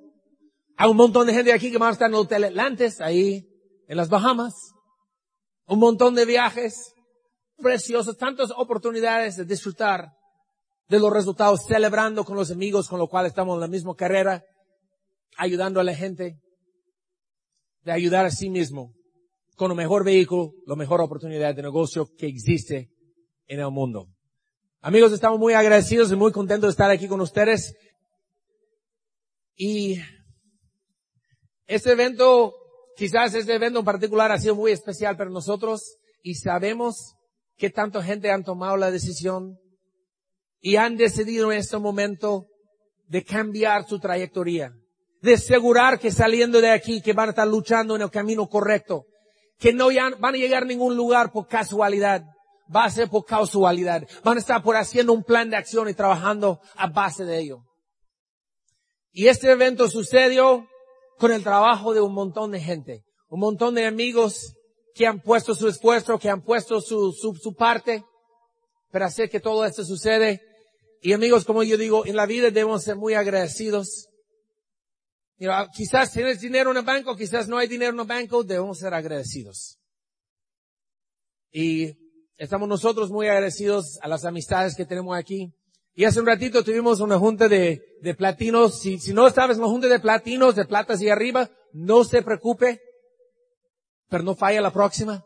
Hay 0.76 0.90
un 0.90 0.98
montón 0.98 1.26
de 1.28 1.34
gente 1.34 1.54
aquí 1.54 1.72
que 1.72 1.84
a 1.84 1.90
estar 1.90 2.08
en 2.08 2.16
el 2.16 2.22
Hotel 2.22 2.44
Atlantis, 2.44 3.02
ahí 3.02 3.48
en 3.88 3.98
las 3.98 4.10
Bahamas. 4.10 4.54
un 5.68 5.80
montón 5.80 6.16
de 6.16 6.26
viajes 6.26 6.94
preciosos, 7.58 8.18
tantas 8.18 8.52
oportunidades 8.56 9.36
de 9.36 9.46
disfrutar 9.46 10.17
de 10.88 11.00
los 11.00 11.12
resultados, 11.12 11.62
celebrando 11.68 12.24
con 12.24 12.36
los 12.36 12.52
amigos 12.52 12.88
con 12.88 13.00
los 13.00 13.10
cuales 13.10 13.32
estamos 13.32 13.56
en 13.56 13.62
la 13.62 13.68
misma 13.68 13.96
carrera, 13.96 14.44
ayudando 15.38 15.80
a 15.80 15.84
la 15.84 15.94
gente, 15.94 16.40
de 17.84 17.92
ayudar 17.92 18.26
a 18.26 18.32
sí 18.32 18.50
mismo 18.50 18.94
con 19.56 19.72
el 19.72 19.78
mejor 19.78 20.04
vehículo, 20.04 20.54
la 20.66 20.76
mejor 20.76 21.02
oportunidad 21.02 21.56
de 21.56 21.62
negocio 21.62 22.10
que 22.18 22.28
existe 22.28 22.90
en 23.48 23.60
el 23.60 23.72
mundo. 23.72 24.08
Amigos, 24.82 25.12
estamos 25.12 25.40
muy 25.40 25.54
agradecidos 25.54 26.12
y 26.12 26.16
muy 26.16 26.32
contentos 26.32 26.68
de 26.68 26.72
estar 26.72 26.92
aquí 26.92 27.08
con 27.08 27.20
ustedes. 27.22 27.76
Y 29.56 30.00
este 31.66 31.92
evento, 31.94 32.54
quizás 32.96 33.34
este 33.34 33.56
evento 33.56 33.80
en 33.80 33.86
particular 33.86 34.32
ha 34.32 34.40
sido 34.40 34.56
muy 34.56 34.72
especial 34.72 35.18
para 35.18 35.30
nosotros 35.30 35.98
y 36.22 36.36
sabemos 36.36 37.16
que 37.58 37.70
tanta 37.70 38.04
gente 38.04 38.30
han 38.30 38.44
tomado 38.44 38.78
la 38.78 38.92
decisión 38.92 39.58
y 40.62 40.76
han 40.76 40.98
decidido 40.98 41.52
en 41.52 41.60
este 41.60 41.78
momento 41.78 42.48
de 43.08 43.24
cambiar 43.24 43.86
su 43.88 44.00
trayectoria, 44.00 44.74
de 45.22 45.36
asegurar 45.36 46.00
que 46.00 46.12
saliendo 46.12 46.62
de 46.62 46.72
aquí, 46.72 47.02
que 47.02 47.14
van 47.14 47.30
a 47.30 47.32
estar 47.32 47.48
luchando 47.48 47.96
en 47.96 48.02
el 48.02 48.12
camino 48.12 48.48
correcto, 48.48 49.06
que 49.58 49.74
no 49.74 49.88
van 50.20 50.36
a 50.36 50.38
llegar 50.38 50.64
a 50.64 50.68
ningún 50.68 50.96
lugar 50.96 51.32
por 51.32 51.48
casualidad, 51.48 52.24
va 52.74 52.86
a 52.86 52.90
ser 52.90 53.10
por 53.10 53.26
casualidad, 53.26 54.04
van 54.24 54.38
a 54.38 54.40
estar 54.40 54.62
por 54.62 54.76
haciendo 54.76 55.14
un 55.14 55.24
plan 55.24 55.50
de 55.50 55.58
acción 55.58 55.90
y 55.90 55.94
trabajando 55.94 56.60
a 56.76 56.88
base 56.88 57.24
de 57.24 57.40
ello. 57.40 57.60
Y 59.12 59.28
este 59.28 59.50
evento 59.52 59.90
sucedió 59.90 60.68
con 61.18 61.32
el 61.32 61.44
trabajo 61.44 61.94
de 61.94 62.02
un 62.02 62.14
montón 62.14 62.52
de 62.52 62.60
gente, 62.60 63.04
un 63.30 63.40
montón 63.40 63.74
de 63.74 63.86
amigos 63.86 64.54
que 64.94 65.08
han 65.08 65.22
puesto 65.22 65.56
su 65.56 65.68
esfuerzo, 65.68 66.20
que 66.20 66.30
han 66.30 66.42
puesto 66.44 66.82
su 66.82 67.56
parte 67.58 68.04
para 68.92 69.08
hacer 69.08 69.30
que 69.30 69.40
todo 69.40 69.66
esto 69.66 69.84
sucede. 69.84 70.42
Y 71.02 71.14
amigos, 71.14 71.46
como 71.46 71.64
yo 71.64 71.78
digo, 71.78 72.06
en 72.06 72.16
la 72.16 72.26
vida 72.26 72.50
debemos 72.50 72.84
ser 72.84 72.96
muy 72.96 73.14
agradecidos. 73.14 74.10
quizás 75.76 76.12
tienes 76.12 76.40
dinero 76.42 76.72
en 76.72 76.78
el 76.78 76.84
banco, 76.84 77.16
quizás 77.16 77.48
no 77.48 77.58
hay 77.58 77.68
dinero 77.68 77.94
en 77.94 78.00
el 78.00 78.08
banco, 78.08 78.44
debemos 78.44 78.80
ser 78.80 78.94
agradecidos. 78.94 79.78
Y 81.52 81.96
estamos 82.38 82.68
nosotros 82.68 83.10
muy 83.10 83.28
agradecidos 83.28 84.00
a 84.02 84.08
las 84.08 84.26
amistades 84.26 84.76
que 84.76 84.86
tenemos 84.86 85.16
aquí. 85.16 85.54
Y 85.94 86.06
hace 86.06 86.20
un 86.20 86.28
ratito 86.28 86.64
tuvimos 86.64 87.00
una 87.00 87.18
junta 87.18 87.48
de, 87.48 87.82
platinos. 88.18 88.80
Si, 88.80 89.00
si 89.00 89.14
no 89.14 89.28
estabas 89.28 89.58
en 89.58 89.64
la 89.64 89.68
junta 89.68 89.88
de 89.88 90.00
platinos, 90.00 90.56
de 90.56 90.66
platas 90.66 91.02
y 91.02 91.10
arriba, 91.10 91.50
no 91.74 92.04
se 92.04 92.22
preocupe, 92.22 92.82
pero 94.10 94.24
no 94.24 94.36
falla 94.36 94.62
la 94.62 94.72
próxima. 94.72 95.26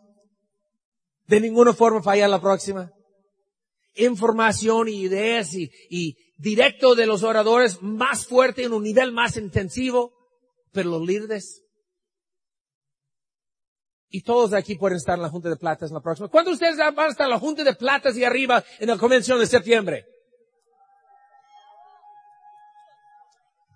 De 1.27 1.39
ninguna 1.39 1.73
forma 1.73 2.01
falla 2.01 2.27
la 2.27 2.41
próxima. 2.41 2.91
Información 3.95 4.87
y 4.87 5.01
ideas 5.01 5.53
y, 5.53 5.71
y 5.89 6.17
directo 6.37 6.95
de 6.95 7.05
los 7.05 7.23
oradores 7.23 7.81
más 7.81 8.25
fuerte 8.25 8.63
en 8.63 8.73
un 8.73 8.83
nivel 8.83 9.11
más 9.11 9.37
intensivo, 9.37 10.13
pero 10.71 10.89
los 10.89 11.05
líderes 11.05 11.61
y 14.11 14.21
todos 14.21 14.53
aquí 14.53 14.75
pueden 14.75 14.97
estar 14.97 15.15
en 15.15 15.21
la 15.21 15.29
Junta 15.29 15.49
de 15.49 15.55
Platas 15.55 15.89
en 15.89 15.95
la 15.95 16.01
próxima. 16.01 16.27
¿Cuántos 16.27 16.59
de 16.59 16.65
ustedes 16.65 16.93
van 16.93 17.07
a 17.07 17.11
estar 17.11 17.25
en 17.25 17.31
la 17.31 17.39
Junta 17.39 17.63
de 17.63 17.73
Platas 17.73 18.17
y 18.17 18.25
arriba 18.25 18.61
en 18.79 18.89
la 18.89 18.97
convención 18.97 19.39
de 19.39 19.47
septiembre? 19.47 20.05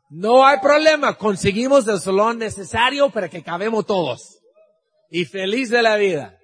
No 0.10 0.46
hay 0.46 0.60
problema, 0.60 1.18
conseguimos 1.18 1.88
el 1.88 2.00
salón 2.00 2.38
necesario 2.38 3.10
para 3.10 3.30
que 3.30 3.42
cabemos 3.42 3.86
todos. 3.86 4.40
Y 5.10 5.24
feliz 5.24 5.70
de 5.70 5.82
la 5.82 5.96
vida. 5.96 6.38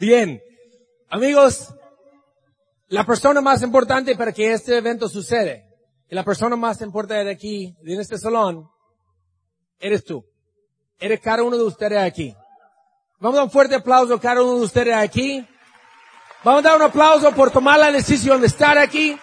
Bien, 0.00 0.42
amigos, 1.08 1.72
la 2.92 3.06
persona 3.06 3.40
más 3.40 3.62
importante 3.62 4.14
para 4.16 4.32
que 4.32 4.52
este 4.52 4.76
evento 4.76 5.08
sucede, 5.08 5.64
y 6.10 6.14
la 6.14 6.22
persona 6.22 6.56
más 6.56 6.80
importante 6.82 7.24
de 7.24 7.30
aquí, 7.30 7.74
en 7.82 7.98
este 7.98 8.18
salón, 8.18 8.68
eres 9.78 10.04
tú. 10.04 10.22
Eres 10.98 11.18
cada 11.20 11.42
uno 11.42 11.56
de 11.56 11.64
ustedes 11.64 11.98
aquí. 11.98 12.36
Vamos 13.18 13.36
a 13.36 13.38
dar 13.38 13.44
un 13.46 13.50
fuerte 13.50 13.76
aplauso 13.76 14.14
a 14.14 14.20
cada 14.20 14.42
uno 14.42 14.58
de 14.58 14.64
ustedes 14.66 14.94
aquí. 14.94 15.46
Vamos 16.44 16.64
a 16.64 16.68
dar 16.68 16.76
un 16.76 16.82
aplauso 16.82 17.32
por 17.32 17.50
tomar 17.50 17.80
la 17.80 17.90
decisión 17.90 18.42
de 18.42 18.48
estar 18.48 18.76
aquí 18.76 19.18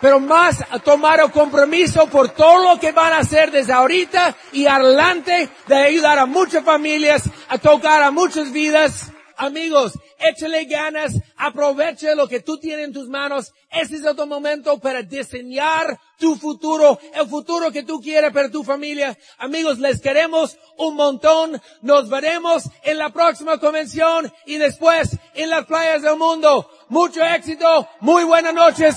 pero 0.00 0.18
más 0.18 0.64
a 0.70 0.78
tomar 0.78 1.20
el 1.20 1.30
compromiso 1.30 2.06
por 2.06 2.30
todo 2.30 2.72
lo 2.72 2.80
que 2.80 2.92
van 2.92 3.12
a 3.12 3.18
hacer 3.18 3.50
desde 3.50 3.72
ahorita 3.72 4.34
y 4.52 4.66
adelante 4.66 5.50
de 5.66 5.76
ayudar 5.76 6.18
a 6.18 6.26
muchas 6.26 6.64
familias, 6.64 7.24
a 7.48 7.58
tocar 7.58 8.02
a 8.02 8.10
muchas 8.10 8.50
vidas. 8.50 9.12
Amigos, 9.36 9.98
échale 10.20 10.64
ganas, 10.64 11.14
aproveche 11.36 12.14
lo 12.14 12.28
que 12.28 12.40
tú 12.40 12.58
tienes 12.58 12.86
en 12.86 12.92
tus 12.92 13.08
manos. 13.08 13.52
Este 13.70 13.96
es 13.96 14.06
otro 14.06 14.26
momento 14.26 14.78
para 14.78 15.02
diseñar 15.02 15.98
tu 16.18 16.36
futuro, 16.36 16.98
el 17.14 17.28
futuro 17.28 17.70
que 17.70 17.82
tú 17.82 18.00
quieres 18.00 18.32
para 18.32 18.50
tu 18.50 18.62
familia. 18.62 19.16
Amigos, 19.38 19.78
les 19.78 20.00
queremos 20.00 20.58
un 20.76 20.96
montón. 20.96 21.60
Nos 21.82 22.08
veremos 22.08 22.64
en 22.82 22.98
la 22.98 23.10
próxima 23.10 23.58
convención 23.58 24.32
y 24.46 24.58
después 24.58 25.16
en 25.34 25.50
las 25.50 25.66
playas 25.66 26.02
del 26.02 26.16
mundo. 26.16 26.70
Mucho 26.88 27.24
éxito, 27.24 27.88
muy 28.00 28.24
buenas 28.24 28.54
noches. 28.54 28.96